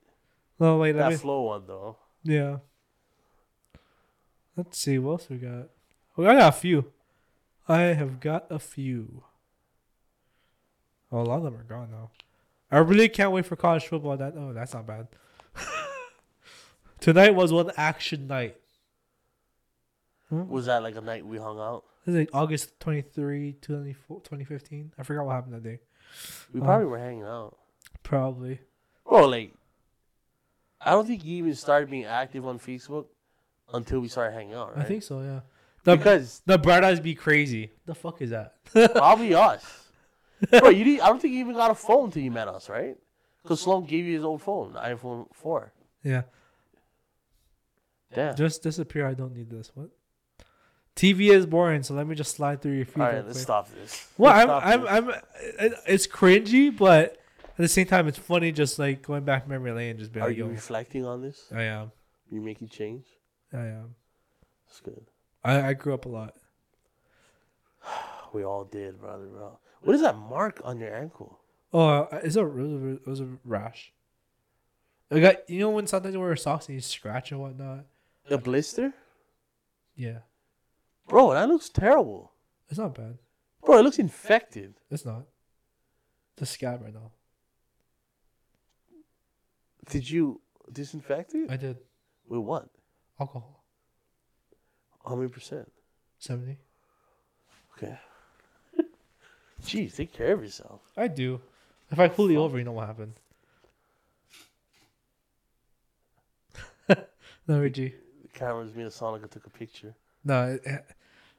[0.60, 1.98] Oh wait, That me, flow one, though.
[2.24, 2.58] yeah.
[4.56, 5.68] Let's see what else we got.
[6.18, 6.92] Oh, I got a few.
[7.68, 9.24] I have got a few.
[11.12, 12.12] Oh, a lot of them are gone now.
[12.76, 14.18] I really can't wait for college football.
[14.18, 15.08] That oh, that's not bad.
[17.00, 18.58] Tonight was one action night.
[20.30, 21.86] Was that like a night we hung out?
[22.06, 24.92] This is like August 23, 2015.
[24.98, 25.80] I forgot what happened that day.
[26.54, 26.66] We Oh.
[26.66, 27.58] probably um, were hanging out.
[28.04, 28.60] Probably.
[29.08, 29.54] Bro, like,
[30.82, 33.06] I don't think you even started being active on Facebook
[33.74, 34.84] until we started hanging out, right?
[34.84, 35.42] I think so, yeah.
[35.86, 37.72] The, because the Bright Eyes Be Crazy.
[37.86, 38.56] The fuck is that?
[38.74, 39.85] probably us.
[40.60, 42.70] Bro, you didn't, I don't think you even got a phone until you met us,
[42.70, 42.96] right?
[43.44, 45.72] Because Sloan gave you his old phone, the iPhone 4.
[46.04, 46.24] yeah.
[48.14, 48.36] Damn.
[48.36, 49.06] Just disappear.
[49.08, 49.72] I don't need this.
[49.76, 49.90] What?
[50.96, 53.02] TV is boring, so let me just slide through your feed.
[53.02, 53.44] All real let's quick.
[53.44, 54.08] stop this.
[54.18, 55.16] Well, Let's I'm, I'm, this.
[55.60, 57.18] I'm, it- it's cringy, but
[57.50, 58.54] at the same time, it's funny.
[58.54, 61.22] Just like going back memory lane, and just being Are like, you "Yo, reflecting on
[61.22, 61.44] this?
[61.54, 61.92] I am,
[62.32, 63.06] You making change?
[63.52, 63.96] I am."
[64.68, 65.06] That's good.
[65.44, 66.36] I, I grew up a lot.
[68.34, 69.58] We all did, brother, bro.
[69.86, 71.40] What is that mark on your ankle?
[71.72, 73.92] Oh, uh, it's a it was a, it was a rash.
[75.12, 77.86] I got you know when sometimes you wear socks and you scratch and whatnot.
[78.30, 78.94] A blister?
[79.96, 80.20] Yeah,
[81.08, 82.32] Bro, that looks terrible.
[82.70, 83.18] it's not bad.
[83.64, 84.74] Bro, it looks infected.
[84.92, 85.24] It's not.
[86.34, 87.12] It's a scab right now.
[89.90, 91.50] Did you disinfect it?
[91.52, 91.78] I did
[92.28, 92.68] With what?
[93.20, 93.64] alcohol.
[95.08, 95.72] How many percent?
[96.18, 96.58] Seventy.
[97.78, 97.98] Okay.
[99.66, 100.82] Jeez, take care of yourself.
[100.96, 101.42] I do.
[101.92, 103.14] If I pull you over, you know what happened.
[107.48, 107.94] no, Reggie.
[108.22, 109.94] The cameras made sound like I took a picture.
[110.24, 110.86] No, it, it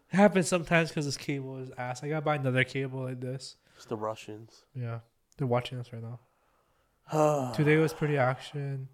[0.08, 2.02] happens sometimes because this cable is ass.
[2.02, 3.56] I gotta buy another cable like this.
[3.76, 4.64] It's the Russians.
[4.74, 5.00] Yeah,
[5.36, 7.52] they're watching us right now.
[7.54, 8.88] Today was pretty action.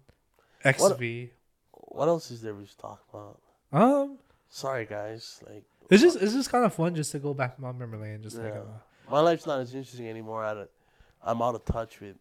[0.65, 1.29] XV.
[1.71, 3.39] What else is there we should talk about?
[3.71, 4.17] Um,
[4.49, 5.43] Sorry, guys.
[5.47, 7.99] Like, it's just it's just kind of fun just to go back to my memory
[7.99, 8.21] lane.
[8.23, 8.61] Just like Yeah.
[9.09, 10.43] My life's not as interesting anymore.
[10.43, 10.69] I don't-
[11.21, 12.17] I'm out of touch with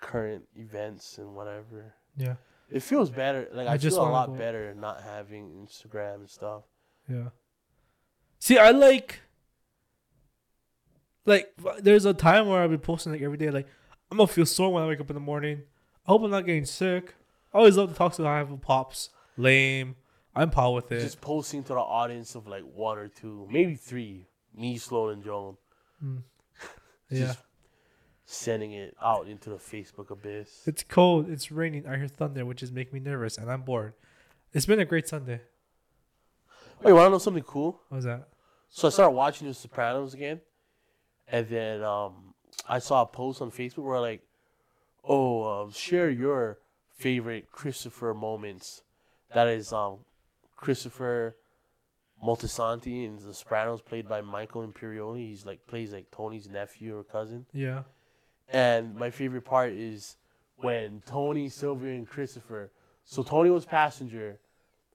[0.00, 1.94] current events and whatever.
[2.16, 2.36] yeah,
[2.70, 3.48] It feels better.
[3.52, 6.62] Like I, I just feel a lot go- better not having Instagram and stuff.
[7.08, 7.28] yeah.
[8.38, 9.20] See, I like
[11.24, 13.50] like there's a time where I'll be posting like every day.
[13.50, 13.66] Like
[14.10, 15.62] I'm gonna feel sore when I wake up in the morning.
[16.06, 17.14] I hope I'm not getting sick.
[17.54, 19.10] I always love to talk to have pops.
[19.36, 19.96] Lame.
[20.34, 21.00] I'm pal with it.
[21.00, 24.26] Just posting to the audience of like one or two, maybe three.
[24.54, 25.56] Me, Sloan, and Joan.
[27.10, 27.26] Yeah.
[27.26, 27.38] Just
[28.24, 30.62] sending it out into the Facebook abyss.
[30.66, 31.28] It's cold.
[31.28, 31.86] It's raining.
[31.86, 33.94] I hear thunder, which is making me nervous, and I'm bored.
[34.52, 35.40] It's been a great Sunday.
[36.82, 37.80] Wait, you want to know something cool?
[37.88, 38.28] What was that?
[38.68, 40.40] So I started watching The Sopranos again,
[41.28, 42.34] and then um,
[42.68, 44.22] I saw a post on Facebook where like,
[45.04, 46.58] "Oh, uh, share your
[46.96, 48.82] favorite Christopher moments."
[49.34, 49.98] That is um,
[50.56, 51.36] Christopher
[52.22, 55.28] Moltisanti in The Sopranos, played by Michael Imperioli.
[55.28, 57.46] He's like plays like Tony's nephew or cousin.
[57.52, 57.82] Yeah.
[58.48, 60.16] And my favorite part is
[60.56, 62.70] when Tony, Silvio, and Christopher.
[63.04, 64.38] So Tony was passenger,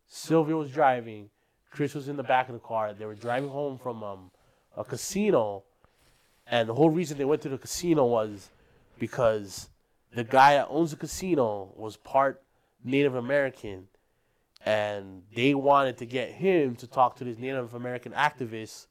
[0.08, 1.30] Silvio was driving,
[1.72, 2.94] Chris was in the back of the car.
[2.94, 4.32] They were driving home from um,
[4.76, 5.64] a casino,
[6.50, 8.50] and the whole reason they went to the casino was
[8.98, 9.70] because
[10.14, 12.42] the guy that owns the casino was part
[12.84, 13.88] Native American,
[14.66, 18.88] and they wanted to get him to talk to this Native American activist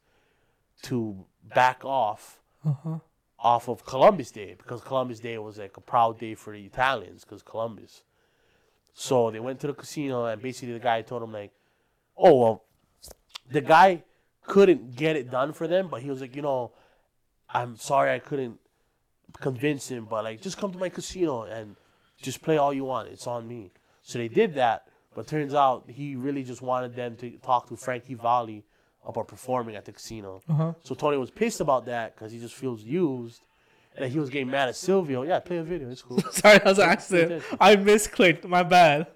[0.83, 2.99] to back off Uh huh.
[3.39, 7.25] off of Columbus Day because Columbus Day was like a proud day for the Italians
[7.25, 8.03] because Columbus.
[8.95, 11.53] So they went to the casino and basically the guy told him like,
[12.17, 12.64] "Oh well,
[13.51, 14.05] the guy
[14.43, 16.73] couldn't get it done for them, but he was like, you know,
[17.51, 18.59] I'm sorry I couldn't
[19.41, 21.77] convince him, but like just come to my casino and
[22.23, 23.09] just play all you want.
[23.09, 27.17] It's on me." So they did that, but turns out he really just wanted them
[27.17, 28.62] to talk to Frankie Valli
[29.05, 30.43] about performing at the casino.
[30.47, 30.73] Uh huh.
[30.85, 33.41] So Tony was pissed about that because he just feels used,
[33.97, 35.23] and he was getting mad at Silvio.
[35.23, 35.91] Yeah, play a video.
[35.91, 36.21] It's cool.
[36.31, 37.43] Sorry, that was an accident.
[37.59, 38.45] I misclicked.
[38.45, 39.07] My bad.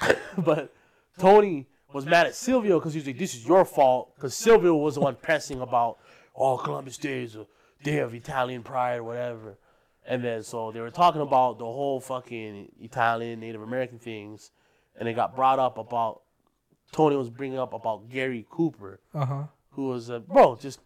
[0.38, 0.74] but
[1.18, 4.74] Tony was mad at Silvio because he was like, "This is your fault." Because Silvio
[4.74, 5.98] was the one pressing about,
[6.34, 7.46] "Oh, Columbus Day is a
[7.82, 9.58] day of Italian pride or whatever."
[10.08, 14.50] And then so they were talking about the whole fucking Italian Native American things,
[14.98, 16.22] and it got brought up about
[16.92, 19.42] Tony was bringing up about Gary Cooper, Uh huh.
[19.70, 20.80] who was a bro, just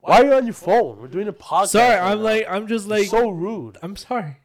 [0.00, 1.00] why are you on your phone?
[1.00, 1.68] We're doing a podcast.
[1.68, 3.76] Sorry, right I'm now." like, I'm just You're like, so rude.
[3.82, 4.36] I'm sorry.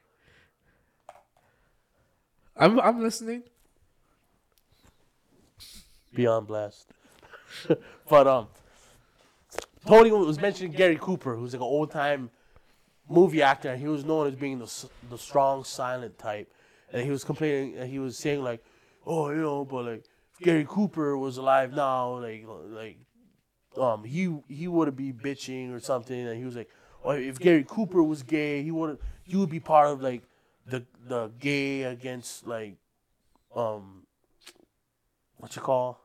[2.55, 3.43] I'm I'm listening.
[6.13, 6.87] Beyond blessed.
[8.09, 8.47] but um,
[9.87, 12.29] Tony was mentioning Gary Cooper, who's like an old time
[13.09, 16.51] movie actor, and he was known as being the the strong, silent type.
[16.91, 18.63] And he was complaining, and he was saying like,
[19.05, 22.97] "Oh, you know, but like if Gary Cooper was alive now, like like
[23.77, 26.69] um he he would be bitching or something." And he was like,
[27.03, 30.23] "Well, if Gary Cooper was gay, he would he would be part of like
[30.65, 32.77] the the gay against like
[33.55, 34.03] um
[35.37, 35.99] what you call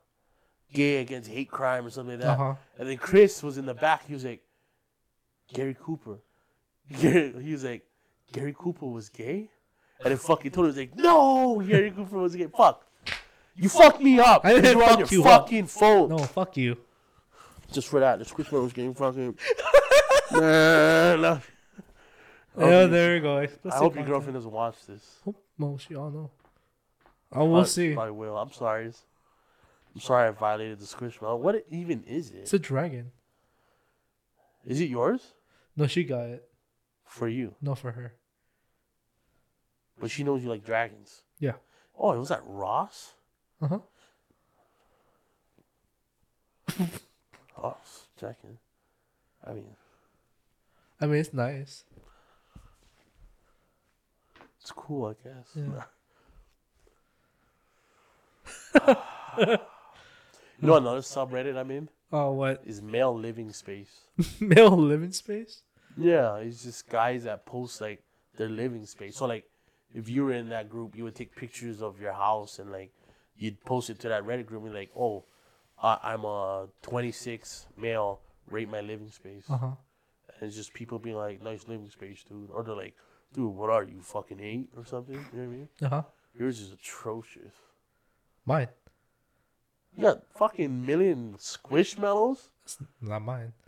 [0.73, 2.55] gay against hate crime or something like that." Uh huh.
[2.79, 4.07] And then Chris was in the back.
[4.07, 4.43] He was like,
[5.53, 6.19] Gary Cooper.
[7.01, 7.85] Gary, he was like,
[8.33, 9.51] Gary Cooper was gay?
[10.01, 12.47] And then fucking Tony was like, no, Gary Cooper was gay.
[12.57, 12.87] Fuck.
[13.61, 14.45] You fucked me up.
[14.45, 15.43] I didn't You on fuck your you up.
[15.43, 16.09] fucking phone.
[16.11, 16.77] No, fuck you.
[17.73, 19.37] Just for that, the Chris was getting fucking.
[20.33, 21.39] nah, nah.
[22.57, 23.39] I hope Yeah, you- there you go.
[23.39, 24.07] I hope your content.
[24.07, 25.19] girlfriend doesn't watch this.
[25.27, 26.31] Oh, Well, she all know.
[27.33, 27.95] Oh, we'll Probably- see.
[27.95, 28.37] Probably will.
[28.39, 28.87] I'm sorry.
[29.95, 31.39] I'm sorry I violated the Squishmallow.
[31.39, 32.39] What even is it?
[32.39, 32.57] It's it?
[32.57, 33.11] a dragon.
[34.65, 35.33] Is it yours?
[35.77, 36.49] No, she got it.
[37.05, 37.55] For you.
[37.61, 38.15] No, for her.
[40.01, 41.23] But she knows you like dragons.
[41.41, 41.55] Yeah.
[41.99, 43.15] Oh, was that Ross?
[43.61, 43.79] Uh huh.
[47.61, 47.77] Oh,
[48.21, 48.57] checking.
[49.45, 49.67] I mean,
[51.01, 51.83] I mean, it's nice.
[54.61, 55.49] it's cool, I guess.
[55.57, 55.83] Yeah.
[60.61, 62.63] you know another subreddit I'm in Oh, what?
[62.65, 64.03] is male living space.
[64.41, 65.63] Male living space?
[65.97, 68.03] Yeah, it's just guys that post like
[68.37, 69.17] their living space.
[69.17, 69.45] So like,
[69.95, 72.93] if you were in that group, you would take pictures of your house and like
[73.39, 75.25] you'd post it to that Reddit group and be like, oh,
[75.83, 78.21] I I'm a 26 male,
[78.51, 79.45] rate my living space.
[79.49, 79.71] Uh huh.
[80.35, 82.51] And it's just people being like, nice living space, dude.
[82.53, 82.95] Or they're like,
[83.33, 85.15] dude, what are you, fucking eight or something?
[85.15, 85.69] You know what I mean?
[85.83, 86.03] Uh huh.
[86.39, 87.55] Yours is atrocious.
[88.45, 88.69] Mine.
[89.97, 92.49] You got fucking million squishmallows?
[92.65, 93.53] It's not mine.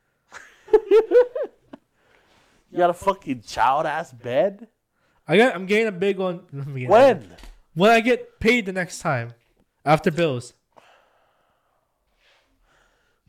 [2.71, 4.69] You got a fucking child ass bed?
[5.27, 5.55] I got.
[5.55, 6.41] I'm getting a big one.
[6.89, 7.37] When?
[7.75, 9.35] When I get paid the next time,
[9.85, 10.55] after bills.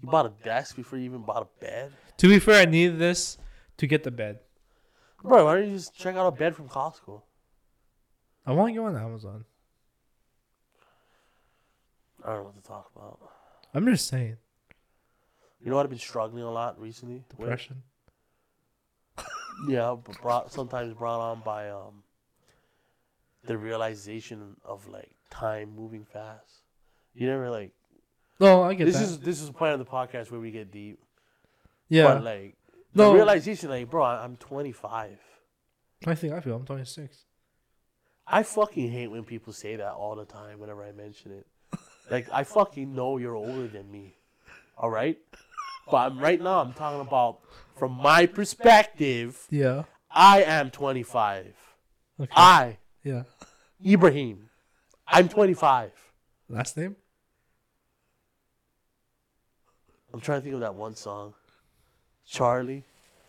[0.01, 1.91] You bought a desk before you even bought a bed?
[2.17, 3.37] To be fair, I needed this
[3.77, 4.39] to get the bed.
[5.23, 7.21] Bro, why don't you just check out a bed from Costco?
[8.45, 9.45] I want to go on Amazon.
[12.23, 13.19] I don't know what to talk about.
[13.73, 14.37] I'm just saying.
[15.63, 17.15] You know what I've been struggling a lot recently?
[17.15, 17.29] with?
[17.39, 17.83] Depression.
[19.67, 22.01] Yeah, but brought sometimes brought on by um
[23.45, 26.61] the realization of like time moving fast.
[27.15, 27.71] You never like
[28.39, 29.03] No, I get this that.
[29.03, 30.99] is this is the point of the podcast where we get deep.
[31.89, 32.13] yeah.
[32.13, 32.55] But like
[32.93, 33.13] the No.
[33.13, 35.17] realization like bro, I'm 25.
[36.07, 36.55] I think I feel.
[36.55, 37.25] I'm 26.
[38.27, 41.47] I fucking hate when people say that all the time whenever I mention it.
[42.09, 44.15] Like I fucking know you're older than me.
[44.77, 45.17] All right?
[45.89, 47.39] But I'm right now I'm talking about
[47.77, 49.83] from my perspective, Yeah.
[50.09, 51.55] I am 25.
[52.19, 52.31] Okay.
[52.35, 53.23] I, yeah.
[53.85, 54.49] Ibrahim,
[55.11, 55.91] I'm 25.
[56.47, 56.95] Last name?
[60.13, 61.33] I'm trying to think of that one song.
[62.25, 62.83] Charlie,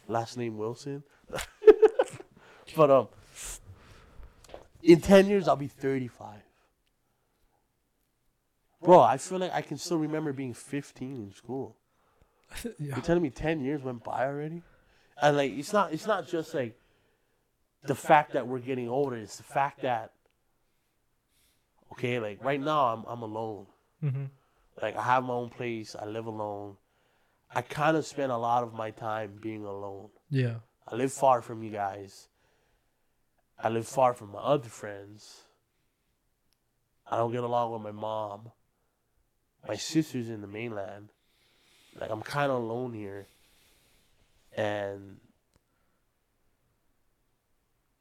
[0.06, 1.02] last name Wilson.
[2.76, 3.08] but um
[4.82, 6.38] in 10 years I'll be 35.
[8.82, 11.76] Bro, I feel like I can still remember being 15 in school.
[12.64, 12.70] yeah.
[12.78, 14.62] You're telling me 10 years went by already?
[15.20, 16.78] And like it's not it's not just like
[17.84, 19.16] the fact that we're getting older.
[19.16, 20.12] It's the fact that
[21.92, 23.66] okay, like right now I'm I'm alone.
[24.02, 24.24] Mm-hmm.
[24.80, 25.94] Like I have my own place.
[25.98, 26.76] I live alone.
[27.54, 30.08] I kind of spend a lot of my time being alone.
[30.30, 30.56] Yeah.
[30.88, 32.28] I live far from you guys.
[33.58, 35.42] I live far from my other friends.
[37.08, 38.50] I don't get along with my mom.
[39.68, 41.10] My sister's in the mainland.
[42.00, 43.26] Like I'm kind of alone here.
[44.56, 45.18] And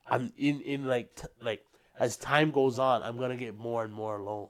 [0.09, 1.63] I'm in in like t- like
[1.99, 4.49] as time goes on, I'm going to get more and more alone.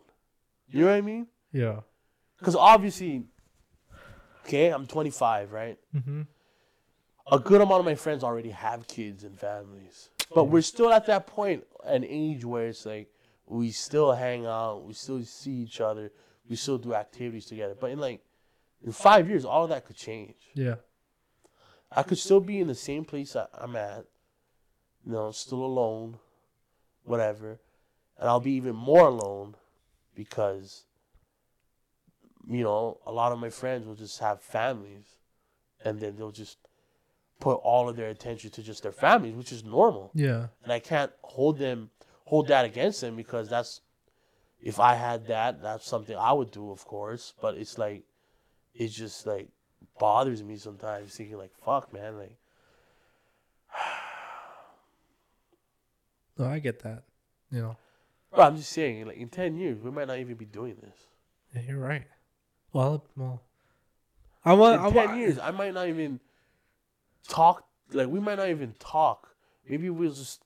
[0.70, 1.28] You know what I mean?
[1.52, 1.82] Yeah.
[2.42, 3.26] Cuz obviously
[4.46, 5.78] okay, I'm 25, right?
[5.96, 6.22] Mm-hmm.
[7.32, 10.10] a good amount of my friends already have kids and families.
[10.34, 13.10] But we're still at that point, an age where it's like
[13.46, 16.12] we still hang out, we still see each other,
[16.50, 17.76] we still do activities together.
[17.80, 18.24] But in like
[18.84, 20.36] in five years, all of that could change.
[20.56, 20.76] Yeah.
[21.92, 24.06] I could still be in the same place I- I'm at,
[25.06, 26.18] you know, still alone,
[27.04, 27.60] whatever,
[28.18, 29.56] and I'll be even more alone
[30.16, 30.86] because,
[32.48, 35.18] you know, a lot of my friends will just have families,
[35.84, 36.58] and then they'll just
[37.40, 40.48] put all of their attention to just their families, which is normal, Yeah.
[40.64, 41.90] and I can't hold them,
[42.26, 43.82] hold that against them because that's,
[44.60, 48.04] if I had that, that's something I would do, of course, but it's like,
[48.76, 49.50] it just like
[50.00, 52.38] bothers me sometimes thinking like fuck man like
[56.42, 57.04] No, I get that.
[57.52, 57.78] You know.
[58.34, 60.96] bro, I'm just saying like in 10 years we might not even be doing this
[61.56, 62.06] Yeah, you're right.
[62.74, 63.42] Well, well.
[64.46, 64.76] I want.
[64.80, 65.18] in I 10 want.
[65.20, 66.20] years I might not even
[67.28, 69.36] talk like we might not even talk
[69.70, 70.44] maybe we'll just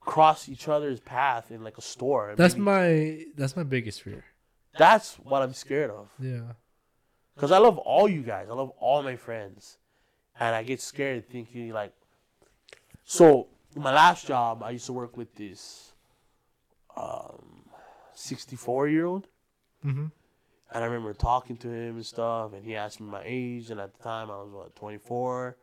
[0.00, 3.24] cross each other's path in like a store That's Maybe- my.
[3.36, 4.24] That's my biggest fear.
[4.76, 6.52] that's what I'm scared of Yeah.
[7.34, 9.78] because I love all you guys I love all my friends
[10.40, 11.92] and I get scared thinking like
[13.04, 13.46] so
[13.76, 15.92] my last job I used to work with this
[16.96, 17.64] um
[18.14, 19.28] 64 year old
[19.84, 20.06] Mm-hmm.
[20.70, 23.80] And I remember talking to him and stuff, and he asked me my age, and
[23.80, 25.56] at the time I was what 24,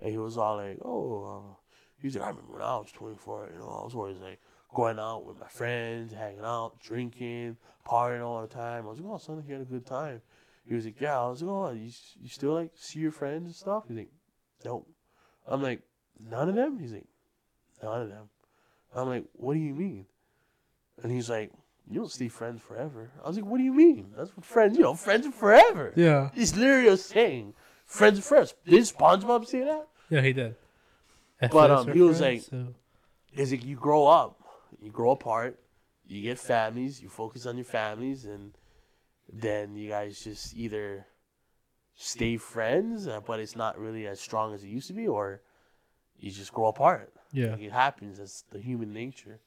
[0.00, 1.54] and he was all like, "Oh," uh,
[2.00, 4.40] he's like, "I remember when I was 24, you know, I was always like
[4.74, 9.12] going out with my friends, hanging out, drinking, partying all the time." I was like,
[9.12, 10.22] "Oh, son, you had a good time."
[10.64, 13.44] He was like, "Yeah." I was like, "Oh, you you still like see your friends
[13.44, 14.12] and stuff?" He's like,
[14.64, 14.86] "No."
[15.46, 15.82] I'm like,
[16.18, 17.08] "None of them?" He's like,
[17.82, 18.28] "None of them."
[18.94, 20.06] I'm like, "What do you mean?"
[21.02, 21.50] And he's like,
[21.88, 23.10] you don't stay friends forever.
[23.24, 24.12] I was like, what do you mean?
[24.16, 25.92] That's what friends, you know, friends are forever.
[25.96, 26.30] Yeah.
[26.36, 27.54] It's literally a saying,
[27.86, 28.50] friends are forever.
[28.64, 29.88] Did SpongeBob say that?
[30.10, 30.54] Yeah, he did.
[31.50, 32.74] But, um, he was reference, like- so-
[33.42, 34.40] Is like you grow up,
[34.80, 35.58] you grow apart,
[36.06, 38.52] you get families, you focus on your families, and
[39.32, 41.06] then you guys just either
[41.96, 45.40] stay friends, uh, but it's not really as strong as it used to be, or
[46.18, 47.12] you just grow apart.
[47.32, 47.52] Yeah.
[47.52, 48.18] Like, it happens.
[48.18, 49.38] That's the human nature.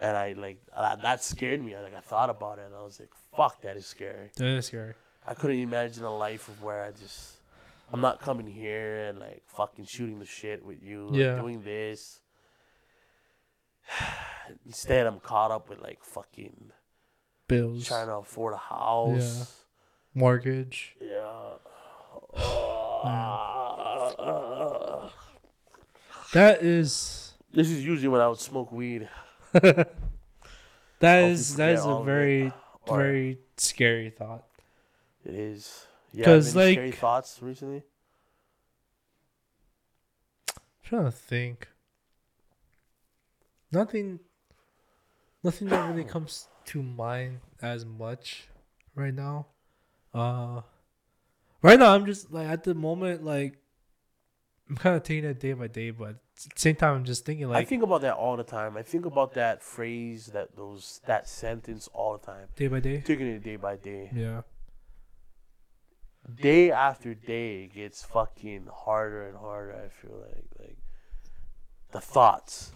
[0.00, 1.74] And I like uh, that scared me.
[1.74, 4.46] I like I thought about it, and I was like, "Fuck, that is scary." That
[4.46, 4.94] is scary.
[5.26, 7.34] I couldn't imagine a life of where I just
[7.92, 12.20] I'm not coming here and like fucking shooting the shit with you, like, doing this.
[14.66, 16.72] Instead, I'm caught up with like fucking
[17.48, 17.86] Bills.
[17.86, 19.64] trying to afford a house.
[20.14, 20.96] Mortgage.
[21.00, 21.56] Yeah.
[26.32, 27.32] That is.
[27.52, 29.08] This is usually when I would smoke weed.
[31.00, 32.52] That is that is a very
[32.86, 34.44] very scary thought.
[35.24, 35.86] It is.
[36.12, 37.84] Yeah, 'Cause, any scary like- thoughts recently.
[40.56, 41.68] I'm trying to think.
[43.72, 44.20] Nothing.
[45.42, 48.48] Nothing that really comes to mind as much
[48.94, 49.46] right now.
[50.12, 50.60] Uh,
[51.62, 53.56] right now I'm just like at the moment like
[54.70, 56.16] I'm kind of taking it day by day, but at
[56.54, 58.76] the same time I'm just thinking like I think about that all the time.
[58.76, 62.46] I think about that phrase, that those that sentence all the time.
[62.56, 63.02] day by day.
[63.04, 64.10] Taking it day by day.
[64.14, 64.42] Yeah,
[66.34, 70.76] day after day it gets fucking harder and harder i feel like like
[71.92, 72.72] the thoughts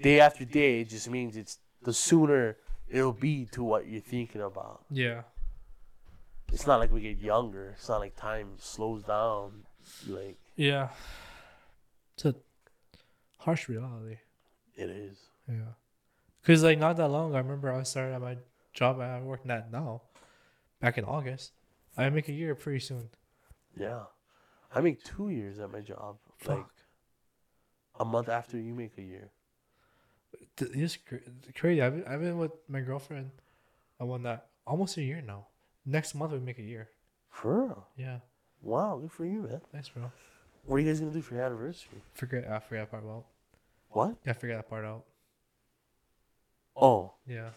[0.00, 2.56] day after day it just means it's the sooner
[2.88, 5.22] it'll be to what you're thinking about yeah,
[6.52, 9.62] it's not like we get younger it's not like time slows down
[10.06, 10.88] like yeah.
[12.16, 12.34] It's a
[13.38, 14.18] harsh reality.
[14.76, 15.74] it is Yeah,
[16.44, 17.30] cause like not that long.
[17.30, 18.36] ago, I remember I started at my
[18.72, 20.02] job I'm working at now,
[20.80, 21.52] back in August.
[21.96, 23.08] I make a year pretty soon.
[23.76, 24.04] yeah
[24.74, 26.72] i make two years at my job like Fuck.
[28.00, 29.30] a month after you make a year
[30.58, 30.98] It's
[31.56, 31.80] crazy.
[31.82, 33.30] I've been, I've been with my girlfriend.
[34.00, 35.46] I won that almost a year now.
[35.86, 36.88] Next month we make a year.
[37.30, 38.18] for real Yeah,
[38.62, 40.10] wow good for you man thanks, bro.
[40.66, 43.24] What are you guys gonna do for your anniversary Forget I forgot part about.
[43.90, 44.24] What?
[44.24, 45.04] Gotta figure that part out.
[46.76, 47.50] Oh, Yeah.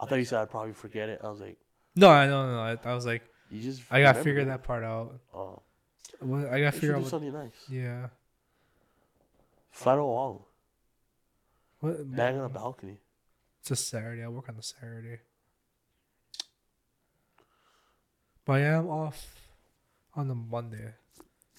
[0.00, 1.20] I thought you said I'd probably forget it.
[1.24, 1.56] I was like,
[1.96, 3.82] No, I know, no, I, I was like, you just.
[3.90, 5.18] I gotta figure that part out.
[5.34, 5.62] Oh,
[6.20, 7.02] Well, I gotta should figure do out.
[7.02, 7.52] What, something nice.
[7.68, 8.06] yeah.
[9.70, 10.40] Fly to Oahu.
[11.80, 12.98] What, Bang on a balcony.
[13.60, 14.22] It's a Saturday.
[14.24, 15.20] I work on the Saturday.
[18.44, 19.36] But I am off
[20.14, 20.94] on the Monday.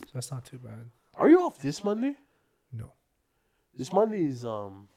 [0.05, 0.89] So that's not too bad.
[1.15, 2.15] Are you off this Monday?
[2.71, 2.91] No.
[3.75, 4.87] This Monday is um,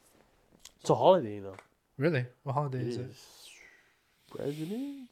[0.81, 1.55] it's a holiday you know.
[1.99, 2.27] Really?
[2.43, 3.11] What holiday is it?
[4.31, 5.11] President's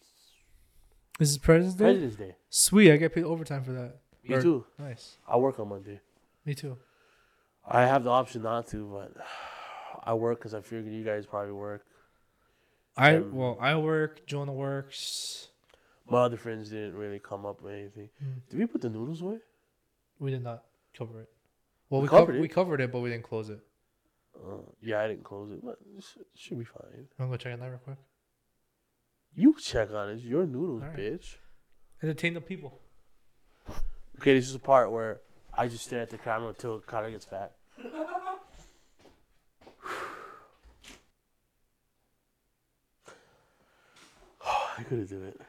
[1.19, 1.85] This Is President's Day?
[1.85, 2.35] President's Day.
[2.49, 2.93] Sweet.
[2.93, 3.97] I get paid overtime for that.
[4.27, 4.67] Me Or- too.
[4.79, 5.19] Nice.
[5.29, 6.01] I work on Monday.
[6.47, 6.77] Me too.
[7.67, 9.25] I have the option not to, but
[10.03, 11.85] I work because I figured you guys probably work.
[12.97, 14.27] I Um, well, I work.
[14.27, 15.49] Jonah works.
[16.09, 18.09] My other friends didn't really come up with anything.
[18.25, 18.41] Mm.
[18.49, 19.39] Did we put the noodles away?
[20.21, 20.63] We did not
[20.97, 21.31] cover it.
[21.89, 22.41] Well, We we, covered covered it.
[22.41, 23.59] We covered it, but we didn't close it.
[24.37, 26.05] Uh, yeah, I didn't close it, but it
[26.37, 27.09] should, be fine.
[27.19, 27.97] I'm gonna check it out real quick.
[29.35, 30.15] You check on it.
[30.15, 30.99] It's your noodles, Alright.
[30.99, 31.37] bitch.
[32.03, 32.81] Entertain the people.
[34.19, 35.21] Okay, this is the part where
[35.55, 37.53] I just stare at the camera until Connor gets fat.
[44.79, 45.41] I couldn't do it.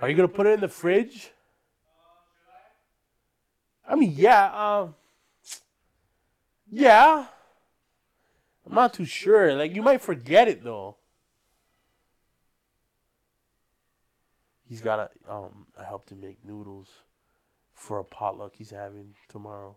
[0.00, 1.30] Are you gonna put it in the fridge?
[3.88, 4.78] I mean, yeah.
[4.80, 4.94] Um,
[6.70, 7.26] yeah.
[8.66, 9.54] I'm not too sure.
[9.54, 10.96] Like you might forget it though.
[14.68, 16.88] He's got to um I helped him make noodles
[17.72, 19.76] for a potluck he's having tomorrow.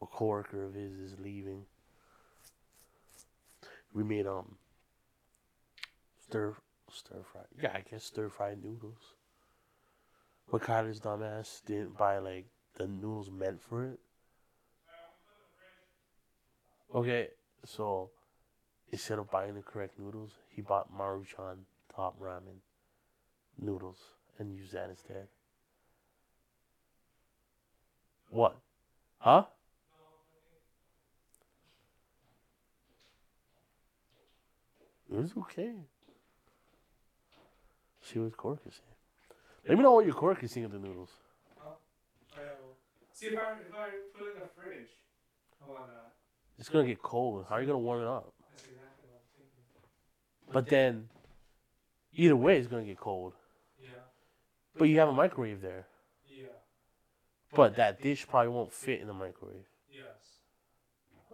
[0.00, 1.64] A coworker of his is leaving.
[3.92, 4.56] We made um
[6.24, 6.54] stir
[6.90, 7.42] stir fry.
[7.60, 9.14] Yeah, I guess stir fried noodles.
[10.50, 14.00] But Kyler's dumbass didn't buy like the noodles meant for it.
[16.94, 17.28] Okay,
[17.64, 18.10] so
[18.90, 21.64] instead of buying the correct noodles, he bought Maruchan
[21.94, 22.60] top ramen
[23.58, 23.98] noodles
[24.38, 25.28] and used that instead.
[28.30, 28.56] What?
[29.18, 29.44] Huh?
[35.10, 35.74] It was okay.
[38.00, 38.91] She was saying.
[39.68, 41.10] Let me know what your Cork is seeing of the noodles.
[41.64, 41.76] Oh,
[43.12, 43.88] See if I if I
[44.18, 44.88] put it in the fridge.
[45.62, 45.92] I wanna.
[46.58, 47.46] It's gonna get cold.
[47.48, 48.32] How are you gonna warm it up?
[48.56, 48.78] Exactly
[50.46, 51.08] what But then,
[52.12, 53.34] either way, it's gonna get cold.
[53.80, 53.90] Yeah.
[54.76, 55.86] But you have a microwave there.
[56.28, 56.46] Yeah.
[57.54, 59.66] But that dish probably won't fit in the microwave.
[59.90, 60.04] Yes.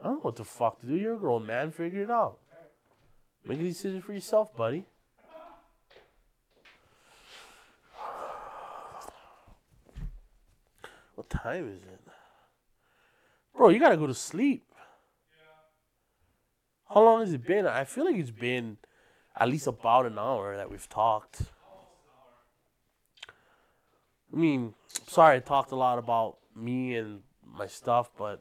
[0.01, 0.95] I don't know what the fuck to do.
[0.95, 1.71] You're a grown man.
[1.71, 2.39] Figure it out.
[3.47, 4.85] Make a decision for yourself, buddy.
[11.19, 12.01] What time is it?
[13.53, 14.73] Bro, you gotta go to sleep.
[16.89, 17.67] How long has it been?
[17.67, 18.77] I feel like it's been
[19.35, 21.43] at least about an hour that we've talked.
[24.33, 24.75] I mean,
[25.09, 28.41] sorry I talked a lot about me and my stuff, but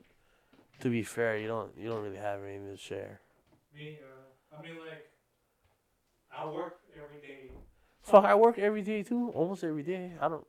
[0.81, 3.21] to be fair, you don't you don't really have anything to share.
[3.75, 5.09] Me, uh, I mean, like,
[6.31, 7.49] I work every day.
[8.03, 10.11] Fuck, I work every day too, almost every day.
[10.21, 10.45] I don't.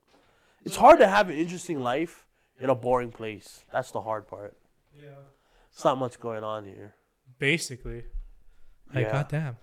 [0.65, 2.27] It's hard to have an interesting life
[2.61, 3.65] in a boring place.
[3.73, 4.57] That's the hard part.
[4.95, 5.11] Yeah.
[5.73, 6.95] It's not much going on here.
[7.39, 8.05] Basically.
[8.93, 9.13] Like, Yeah.
[9.13, 9.57] goddamn.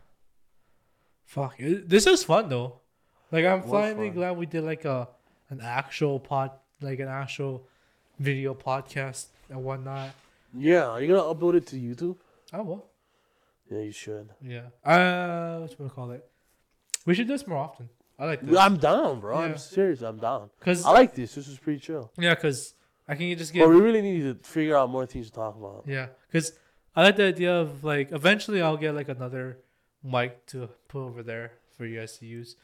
[1.26, 1.60] Fuck.
[1.60, 2.80] It, this is fun, though.
[3.32, 5.10] Like, I'm finally glad we did, like, a
[5.50, 7.68] an actual pod, like, an actual
[8.20, 10.12] video podcast and whatnot.
[10.54, 12.18] Yeah, are you gonna upload it to YouTube?
[12.54, 12.88] I will.
[13.70, 14.30] Yeah, you should.
[14.42, 14.68] Yeah.
[14.84, 16.30] Uh, what you call it?
[17.06, 17.90] We should do this more often.
[18.18, 18.58] I like this.
[18.58, 19.38] I'm down, bro.
[19.40, 19.46] Yeah.
[19.46, 20.02] I'm serious.
[20.02, 20.50] I'm down.
[20.62, 21.36] Cause I like this.
[21.36, 22.12] This is pretty chill.
[22.18, 22.74] yeah, cause
[23.08, 25.56] I can just But get we really need to figure out more things to talk
[25.58, 25.84] about.
[25.88, 26.54] yeah, cause
[26.96, 29.58] I like the idea of like eventually I'll get like another
[30.04, 32.56] mic to put over there for you guys to use.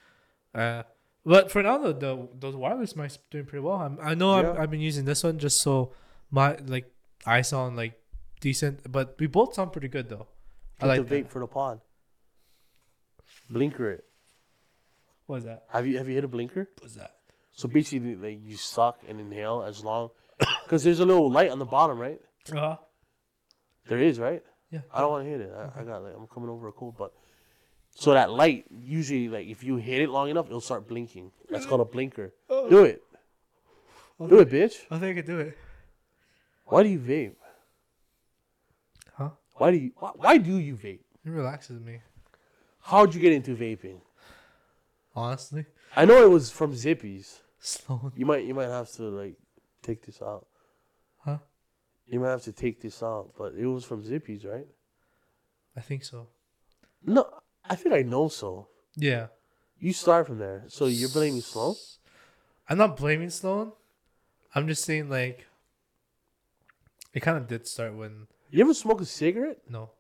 [0.56, 0.84] Uh,
[1.26, 3.76] but for now the, the those wireless mics are doing pretty well.
[3.76, 4.52] I'm, I know Yeah.
[4.52, 5.92] I've, I've been using this one just so
[6.32, 6.90] my like
[7.26, 8.00] I sound like
[8.40, 10.28] decent, but we both sound pretty good though.
[10.82, 11.32] I like the vape that.
[11.32, 11.82] for the pod.
[13.50, 14.06] Blinker it.
[15.32, 15.64] What is that?
[15.70, 16.68] Have you have you hit a blinker?
[16.82, 17.16] What's that?
[17.54, 20.10] So basically, like you suck and inhale as long,
[20.66, 22.20] because there's a little light on the bottom, right?
[22.52, 22.78] Uh huh.
[23.88, 24.44] There is, right?
[24.72, 24.82] Yeah.
[24.94, 25.54] I don't want to hit it.
[25.56, 27.14] I, I got like I'm coming over a cold, but
[27.96, 31.32] so that light usually like if you hit it long enough, it'll start blinking.
[31.50, 32.34] That's called a blinker.
[32.50, 33.02] Do it.
[34.20, 34.80] Do it, bitch.
[34.92, 35.58] I think I can do it.
[36.66, 37.36] Why do you vape?
[39.14, 39.30] Huh?
[39.54, 39.92] Why do you?
[39.96, 41.06] Why, why do you vape?
[41.24, 42.02] It relaxes me.
[42.82, 44.02] How'd you get into vaping?
[45.16, 47.40] Honestly, I know it was from Zippies.
[47.60, 48.12] Sloan.
[48.16, 49.36] You might you might have to like
[49.84, 50.48] take this out.
[51.20, 51.38] Huh?
[52.08, 54.68] You might have to take this out, but it was from Zippies, right?
[55.76, 56.28] I think so.
[57.06, 57.28] No,
[57.70, 58.68] I think I know so.
[58.96, 59.28] Yeah.
[59.80, 60.66] You start from there.
[60.68, 61.76] So you're blaming Sloan?
[62.70, 63.72] I'm not blaming Sloan.
[64.54, 65.46] I'm just saying like
[67.14, 69.60] it kind of did start when You ever smoke a cigarette?
[69.70, 69.92] no.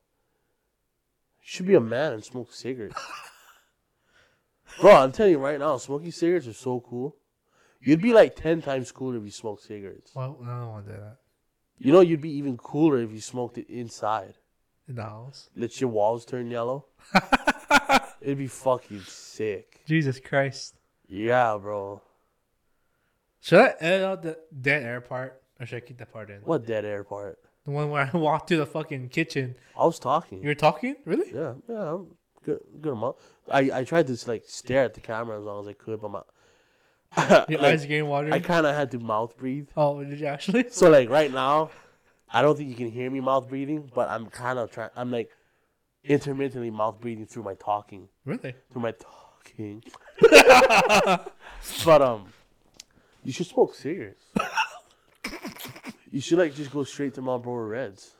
[1.41, 2.93] You should be a man and smoke a cigarette.
[4.79, 7.15] Bro, I'm telling you right now, smoking cigarettes are so cool.
[7.81, 10.11] You'd be like ten times cooler if you smoked cigarettes.
[10.15, 11.17] Well, I don't want to do that
[11.79, 14.35] You know, you'd be even cooler if you smoked it inside.
[14.87, 15.49] in the house.
[15.55, 16.85] Let your walls turn yellow.
[18.21, 19.81] It'd be fucking sick.
[19.87, 20.75] Jesus Christ.
[21.07, 22.01] Yeah, bro.
[23.39, 26.41] Should I edit out the dead air part or should I keep that part in?
[26.41, 27.39] What dead air part?
[27.65, 29.55] The one where I walked through the fucking kitchen.
[29.77, 30.41] I was talking.
[30.43, 30.95] You were talking?
[31.05, 31.33] Really?
[31.33, 32.07] Yeah, yeah, I'm
[32.43, 33.15] good, good amount.
[33.49, 36.09] I, I tried to like stare at the camera as long as I could, but
[36.11, 36.21] my
[37.49, 38.31] Your like, eyes getting watery?
[38.33, 39.67] I kind of had to mouth breathe.
[39.75, 40.69] oh, did you actually?
[40.69, 41.71] So like right now,
[42.31, 44.89] I don't think you can hear me mouth breathing, but I'm kind of trying.
[44.95, 45.29] I'm like
[46.03, 48.55] intermittently mouth breathing through my talking, Really?
[48.71, 49.83] through my talking.
[51.85, 52.27] but um,
[53.23, 54.23] you should smoke cigarettes.
[56.11, 58.11] you should like just go straight to Marlboro Reds.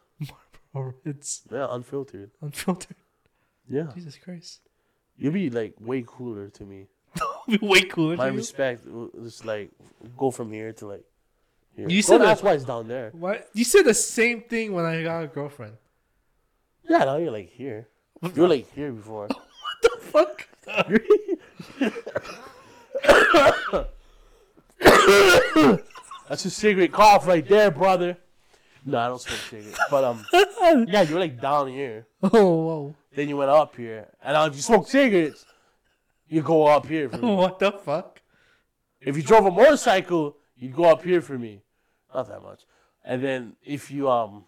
[0.74, 2.32] Or it's Yeah, unfiltered.
[2.41, 2.95] unfiltered.
[3.72, 4.59] Yeah, Jesus Christ.
[5.17, 6.88] you'd be like way cooler to me.
[7.47, 8.15] Be way cooler.
[8.15, 8.86] My respect,
[9.22, 9.72] just like
[10.17, 11.03] go from here to like.
[11.76, 11.88] Here.
[11.88, 13.11] You said said that's why it's down there.
[13.11, 13.49] What?
[13.53, 15.76] You said the same thing when I got a girlfriend.
[16.89, 17.88] Yeah, now you're like here.
[18.36, 19.30] You're like here before.
[19.82, 20.47] What the fuck?
[26.30, 28.17] That's a cigarette cough right there, brother.
[28.86, 29.79] No, I don't smoke cigarettes.
[29.89, 30.25] But um,
[30.88, 32.07] yeah, you were like down here.
[32.23, 32.95] Oh, whoa.
[33.13, 35.45] Then you went up here, and now if you smoke cigarettes,
[36.27, 37.36] you go up here for me.
[37.36, 38.21] What the fuck?
[38.99, 41.61] If you drove a motorcycle, you'd go up here for me.
[42.13, 42.61] Not that much.
[43.03, 44.45] And then if you um,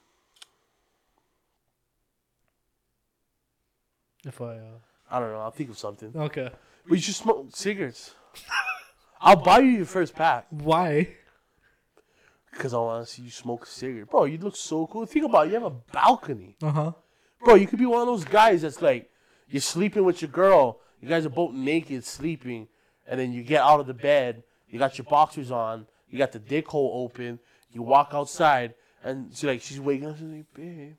[4.25, 4.79] If I, uh...
[5.11, 6.11] I don't know, I'll think of something.
[6.15, 6.49] Okay.
[6.87, 8.15] But you should smoke cigarettes.
[9.21, 11.09] I'll buy you your first pack Why?
[12.53, 14.25] Because I want to see you smoke a cigarette, bro.
[14.25, 15.05] You look so cool.
[15.05, 16.55] Think about it, you have a balcony.
[16.61, 16.91] Uh-huh.
[17.43, 19.09] Bro, you could be one of those guys that's like,
[19.49, 22.67] you're sleeping with your girl, you guys are both naked sleeping,
[23.05, 26.31] and then you get out of the bed, you got your boxers on, you got
[26.31, 27.39] the dick hole open,
[27.71, 28.73] you walk outside,
[29.03, 30.95] and she's like, she's waking up, she's like, babe,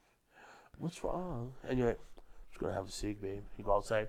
[0.79, 1.53] what's wrong?
[1.67, 3.43] And you're like, I'm just gonna have a cig, babe.
[3.57, 4.09] You go outside,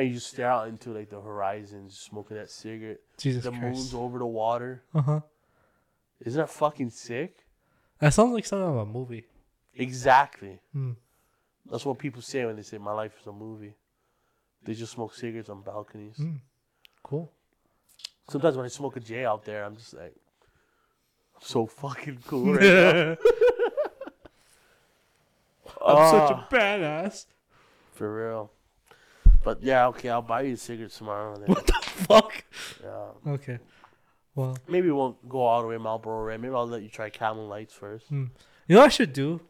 [0.00, 3.00] and you just stare out into like the horizon, smoking that cigarette.
[3.18, 3.62] Jesus the Christ.
[3.62, 4.82] moon's over the water.
[4.94, 5.20] Uh-huh.
[6.20, 7.44] Isn't that fucking sick?
[7.98, 9.26] That sounds like something of a movie.
[9.74, 10.60] Exactly.
[10.72, 10.92] Hmm.
[11.70, 13.74] That's what people say when they say my life is a movie.
[14.64, 16.16] They just smoke cigarettes on balconies.
[16.18, 16.40] Mm.
[17.02, 17.32] Cool.
[18.28, 20.14] Sometimes when I smoke a J out there, I'm just like,
[21.34, 23.16] I'm so fucking cool right now.
[25.84, 27.26] I'm such Ah, a badass.
[27.92, 28.50] for real.
[29.44, 31.36] But yeah, okay, I'll buy you cigarettes tomorrow.
[31.36, 31.46] Then.
[31.46, 32.44] What the fuck?
[32.82, 33.32] Yeah.
[33.32, 33.58] Okay.
[34.34, 36.40] Well, Maybe we won't go all the way Marlboro Red.
[36.40, 38.06] Maybe I'll let you try Camel Lights first.
[38.08, 38.26] Hmm.
[38.66, 39.40] you know what I should do?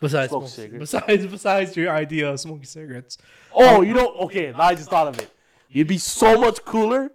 [0.00, 0.92] Besides Smoke smoke- cigarettes.
[0.92, 3.18] besides besides your idea of smoking cigarettes.
[3.54, 5.30] Oh, um, you know, okay, now I just thought of it.
[5.68, 7.12] You'd be so much cooler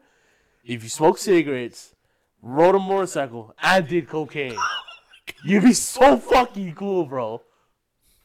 [0.63, 1.93] if you smoked cigarettes,
[2.41, 4.55] rode a motorcycle, and did cocaine.
[5.29, 7.41] Oh You'd be so fucking cool, bro.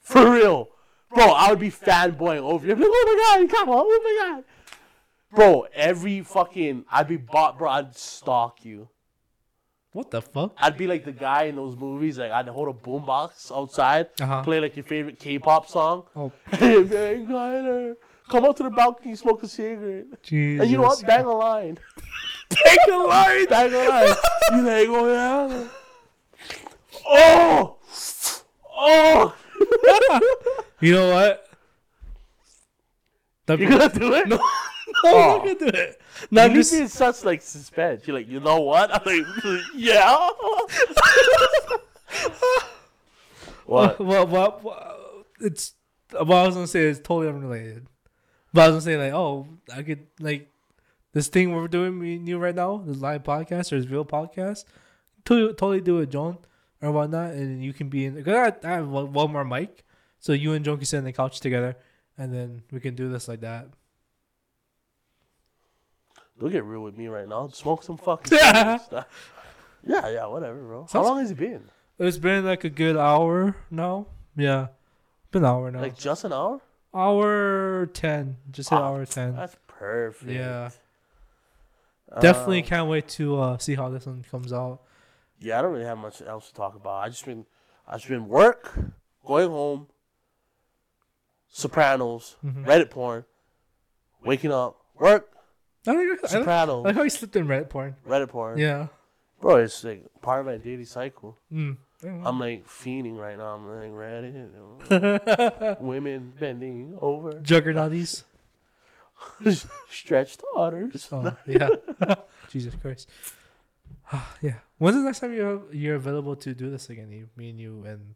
[0.01, 0.69] For real.
[1.15, 2.73] Bro, I would be fanboying over you.
[2.73, 4.45] I'd be like, oh my god, come on, oh my god.
[5.35, 8.89] Bro, every fucking, I'd be bought, bro, I'd stalk you.
[9.93, 10.53] What the fuck?
[10.59, 14.43] I'd be like the guy in those movies, like I'd hold a boombox outside, Uh-huh.
[14.43, 16.05] play like your favorite K-pop song.
[16.17, 16.83] Oh, Hey,
[18.31, 20.07] come out to the balcony, smoke a cigarette.
[20.23, 20.63] Jesus.
[20.63, 21.05] And you know what?
[21.07, 21.79] Bang a line.
[22.49, 23.47] Bang a line.
[23.47, 24.17] Bang a line.
[24.53, 25.69] you like, oh yeah.
[27.05, 27.77] Oh!
[28.75, 29.35] Oh!
[30.83, 31.49] You know what?
[33.47, 34.29] That'd You gonna do it?
[34.29, 34.43] no, no,
[35.05, 35.09] Oh.
[35.09, 35.39] I'm not oh.
[35.39, 36.01] gonna do it.
[36.31, 38.07] No, you just in such like suspense.
[38.07, 38.93] You're like, you know what?
[38.93, 39.25] I'm like,
[39.75, 40.11] yeah.
[43.65, 43.99] what?
[44.01, 45.75] Well, well, well, it's
[46.11, 47.87] what I was gonna say is totally unrelated.
[48.53, 50.51] But I was gonna say like, oh, I could like
[51.13, 54.05] this thing we're doing me and you right now, this live podcast or this real
[54.05, 54.65] podcast.
[55.25, 56.39] Totally, totally do it, John,
[56.81, 58.23] or whatnot, and you can be in.
[58.25, 59.85] Cause I, I have one more mic,
[60.23, 61.77] so you and can sit on the couch together,
[62.16, 63.66] and then we can do this like that.
[66.39, 67.49] Don't get real with me right now.
[67.49, 68.78] Smoke some fucking yeah,
[69.85, 70.86] yeah, whatever, bro.
[70.93, 71.65] How long has it been?
[71.99, 74.07] It's been like a good hour now.
[74.36, 74.69] Yeah,
[75.32, 75.81] been an hour now.
[75.81, 76.61] Like just an hour?
[76.94, 79.35] Hour ten, just an Ah, hour ten.
[79.35, 80.31] That's perfect.
[80.31, 80.70] Yeah.
[82.20, 84.82] Definitely Uh, can't wait to uh, see how this one comes out.
[85.40, 87.03] yeah, I don't really have much else to talk about.
[87.05, 87.47] I just been,
[87.89, 88.73] I just been work,
[89.24, 89.86] going home,
[91.55, 92.65] Sopranos, Mhm.
[92.65, 93.24] Reddit porn,
[94.24, 95.29] waking up, work,
[95.87, 97.95] I like, I like, I Sopranos, like how you slipped in Reddit porn.
[98.09, 98.59] Reddit porn.
[98.59, 98.87] Yeah.
[99.41, 101.37] Bro, it's like part of my daily cycle.
[101.53, 101.77] Mm.
[102.05, 103.55] I'm like fiending right now.
[103.55, 108.24] I'm like Reddit, women bending over, Juggernauties.
[109.91, 111.09] stretched otters.
[111.12, 111.69] Oh yeah.
[112.51, 113.09] Jesus Christ.
[114.43, 114.55] yeah.
[114.79, 117.11] When's the next time you're you're available to do this again?
[117.12, 118.15] You, me and you and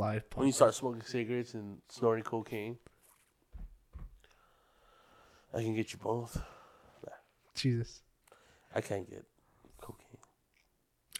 [0.00, 0.24] live.
[0.34, 2.78] When you start smoking cigarettes and snorting cocaine,
[5.54, 6.40] I can get you both.
[7.54, 8.00] Jesus.
[8.74, 9.24] I can't get
[9.80, 10.06] cocaine.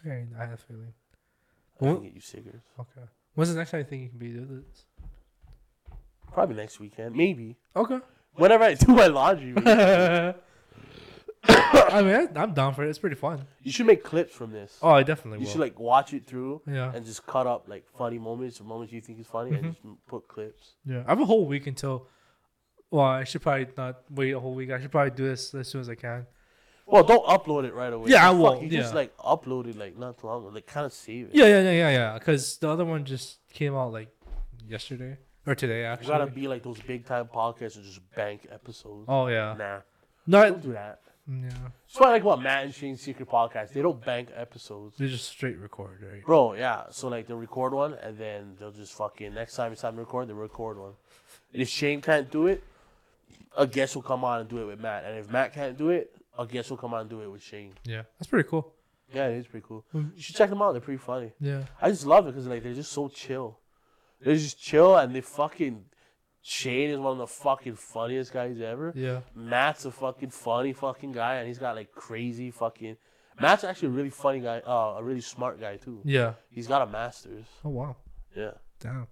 [0.05, 0.93] Okay, I have a feeling.
[1.79, 2.67] I Well- can get you cigarettes.
[2.79, 3.01] Okay.
[3.35, 4.85] When's the next time you think you can be doing this?
[6.33, 7.57] Probably next weekend, maybe.
[7.75, 7.99] Okay.
[8.33, 10.37] Whenever I do my laundry, maybe.
[11.73, 12.89] I mean, I'm down for it.
[12.89, 13.45] It's pretty fun.
[13.61, 14.77] you should make clips from this.
[14.81, 15.43] Oh, I definitely will.
[15.43, 15.51] you will.
[15.51, 16.91] should like watch it through yeah.
[16.93, 19.89] and just cut up like funny moments or moments you think is funny and mm-hmm.
[19.89, 20.75] just put clips.
[20.85, 21.03] Yeah.
[21.05, 22.07] I have a whole week until.
[22.89, 24.69] Well, I should probably not wait a whole week.
[24.69, 26.25] I should probably do this as soon as I can.
[26.85, 28.11] Well, don't upload it right away.
[28.11, 28.95] Yeah, I fuck, You just yeah.
[28.95, 31.35] like upload it like not too long, ago, like kind of save it.
[31.35, 32.13] Yeah, yeah, yeah, yeah, yeah.
[32.15, 34.09] Because the other one just came out like
[34.67, 35.17] yesterday
[35.47, 36.07] or today, You actually.
[36.07, 39.05] gotta be like those big time podcasts and just bank episodes.
[39.07, 39.55] oh yeah.
[39.57, 39.79] Nah,
[40.27, 40.49] No.
[40.49, 40.99] don't do that.
[41.27, 41.49] Yeah.
[41.49, 43.73] That's what I like about Matt and Shane's secret podcast.
[43.73, 44.97] They don't bank episodes.
[44.97, 46.25] They just straight record, right?
[46.25, 46.85] Bro, yeah.
[46.91, 49.99] So like they'll record one and then they'll just fucking next time it's time to
[49.99, 50.93] record, they record one.
[51.53, 52.63] And if Shane can't do it,
[53.57, 55.03] a guest will come on and do it with Matt.
[55.05, 57.43] And if Matt can't do it, a guest will come on and do it with
[57.43, 57.73] Shane.
[57.83, 58.03] Yeah.
[58.17, 58.73] That's pretty cool.
[59.13, 59.85] Yeah, it is pretty cool.
[59.93, 60.15] Mm.
[60.15, 60.71] You should check them out.
[60.71, 61.33] They're pretty funny.
[61.39, 61.63] Yeah.
[61.81, 63.59] I just love it because like they're just so chill.
[64.21, 65.83] They're just chill and they fucking
[66.41, 68.91] Shane is one of the fucking funniest guys ever.
[68.95, 69.21] Yeah.
[69.35, 72.97] Matt's a fucking funny fucking guy and he's got like crazy fucking
[73.39, 76.01] Matt's actually a really funny guy, uh, a really smart guy too.
[76.03, 76.33] Yeah.
[76.49, 77.45] He's got a master's.
[77.63, 77.95] Oh wow.
[78.35, 78.51] Yeah.
[78.79, 79.07] Damn.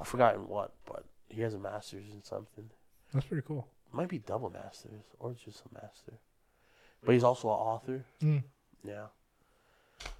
[0.00, 2.70] I forgot in what, but he has a master's in something.
[3.12, 3.66] That's pretty cool.
[3.92, 6.12] Might be double masters or just a master.
[7.04, 8.04] But he's also an author.
[8.22, 8.42] Mm.
[8.86, 9.06] Yeah.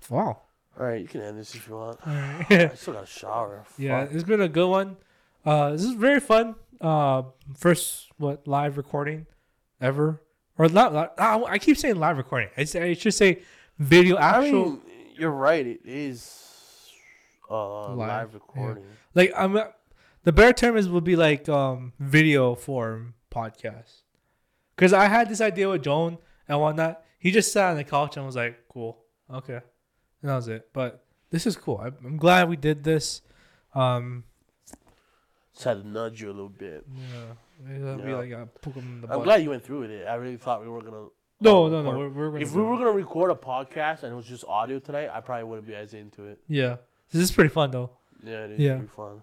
[0.08, 0.40] Wow.
[0.78, 1.98] All right, you can end this if you want.
[2.06, 3.64] I still got a shower.
[3.78, 4.14] yeah, Fuck.
[4.14, 4.96] it's been a good one.
[5.46, 6.56] Uh, this is very fun.
[6.80, 7.22] Uh,
[7.56, 9.26] first what live recording
[9.80, 10.20] ever,
[10.58, 11.14] or not?
[11.18, 12.48] ah, I keep saying live recording.
[12.56, 13.42] I, say, I should say
[13.78, 14.70] video I actual.
[14.72, 14.82] mean,
[15.16, 15.64] you're right.
[15.66, 16.90] It is
[17.50, 18.34] uh, Live, live, yeah.
[18.34, 18.84] recording.
[19.14, 19.56] like I'm.
[20.24, 24.02] The better term is would be like um video form podcast.
[24.74, 26.18] Because I had this idea with Joan
[26.48, 27.02] and whatnot.
[27.18, 28.98] He just sat on the couch and was like, "Cool,
[29.32, 29.60] okay,"
[30.22, 30.68] and that was it.
[30.72, 31.78] But this is cool.
[31.78, 33.22] I, I'm glad we did this.
[33.74, 34.24] Um,
[35.64, 36.84] Had to nudge you a little bit.
[37.66, 39.24] yeah, it'll be like a poke him in the I'm butt.
[39.24, 40.06] glad you went through with it.
[40.06, 41.06] I really thought we were gonna.
[41.40, 41.98] No, uh, no, no.
[41.98, 44.78] We're, we're gonna If we were gonna record a podcast and it was just audio
[44.78, 46.38] tonight, I probably wouldn't be as into it.
[46.48, 46.76] yeah,
[47.10, 47.90] this is pretty fun though.
[48.22, 48.76] Yeah, it is Yeah.
[48.76, 49.22] pretty fun.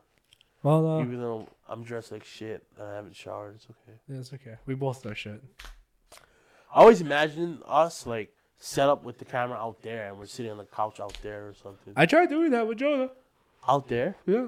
[0.64, 3.98] Well, uh, Even though I'm dressed like shit and I haven't showered, it's okay.
[4.08, 4.56] yeah, it's okay.
[4.66, 5.42] We both are shit.
[6.74, 10.52] I always imagine us like set up with the camera out there and we're sitting
[10.52, 11.94] on the couch out there or something.
[11.96, 13.10] I tried doing that with Jonah.
[13.68, 14.16] out there?
[14.26, 14.48] Yeah.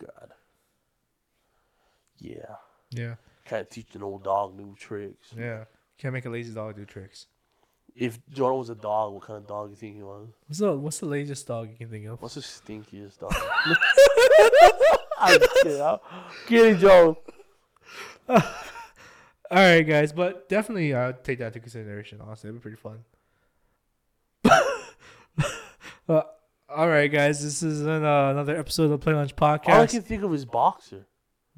[0.00, 0.30] God.
[2.18, 2.56] Yeah.
[2.90, 3.14] Yeah.
[3.44, 5.28] Can't teach an old dog new tricks.
[5.36, 5.64] Yeah.
[5.98, 7.26] Can't make a lazy dog do tricks.
[7.94, 10.28] If Jordan was a dog, what kind of dog do you think he was?
[10.46, 12.22] What's the What's the laziest dog you can think of?
[12.22, 13.34] What's the stinkiest dog?
[15.18, 15.82] I'm kidding.
[15.82, 15.98] I'm
[16.46, 17.18] kidding, Joe.
[18.28, 18.42] All
[19.50, 22.20] right, guys, but definitely I'll uh, take that into consideration.
[22.20, 22.98] Honestly, it'd be pretty fun.
[26.08, 26.22] uh,
[26.68, 29.68] all right, guys, this is an, uh, another episode of the Plate Lunch Podcast.
[29.68, 31.06] All I can think of is boxer.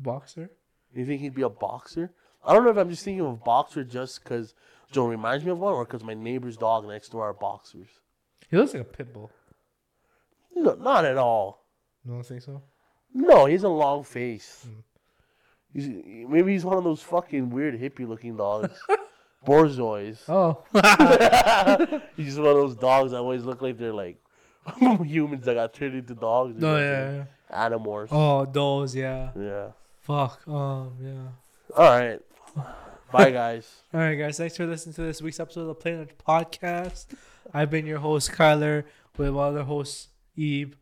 [0.01, 0.51] Boxer.
[0.95, 2.13] You think he'd be a boxer?
[2.45, 4.55] I don't know if I'm just thinking of boxer just because
[4.91, 7.89] Joe reminds me of one or because my neighbor's dog next door are boxers.
[8.51, 9.31] He looks like a pit bull.
[10.55, 11.65] No, not at all.
[12.05, 12.63] You don't think so?
[13.13, 14.67] No, he's a long face.
[14.67, 14.81] Hmm.
[15.73, 15.89] He's,
[16.29, 18.71] maybe he's one of those fucking weird hippie looking dogs.
[19.47, 20.19] Borzois.
[20.29, 20.65] Oh.
[22.17, 24.19] he's just one of those dogs that always look like they're like
[25.05, 26.55] humans that got turned into dogs.
[26.55, 26.69] something.
[26.71, 27.25] yeah, yeah.
[27.51, 28.09] Animals.
[28.13, 29.31] Oh, those, yeah.
[29.39, 29.69] Yeah.
[30.11, 30.49] Fuck.
[30.49, 31.77] Um, yeah.
[31.77, 32.21] All right.
[33.13, 33.83] Bye, guys.
[33.95, 34.37] All right, guys.
[34.37, 37.07] Thanks for listening to this week's episode of the Plate Lunch podcast.
[37.55, 38.83] I've been your host, Kyler,
[39.17, 40.73] with my other host, Ibe.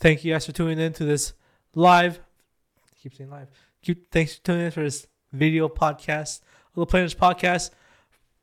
[0.00, 1.34] Thank you guys for tuning in to this
[1.74, 2.18] live.
[2.18, 3.48] I keep saying live.
[3.82, 6.40] Keep thanks for tuning in for this video podcast
[6.74, 7.72] of the Plate Lunch podcast,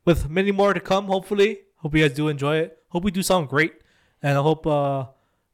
[0.06, 1.06] with many more to come.
[1.06, 2.78] Hopefully, hope you guys do enjoy it.
[2.90, 3.82] Hope we do sound great,
[4.22, 5.06] and I hope uh,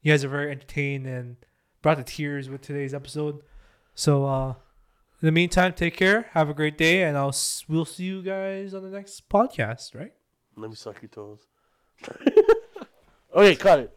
[0.02, 1.36] you guys are very entertained and
[1.80, 3.40] brought to tears with today's episode.
[3.94, 4.54] So, uh,
[5.22, 6.26] In the meantime, take care.
[6.32, 7.34] Have a great day, and I'll
[7.68, 9.94] we'll see you guys on the next podcast.
[9.94, 10.12] Right?
[10.56, 11.46] Let me suck your toes.
[13.34, 13.96] okay, cut it.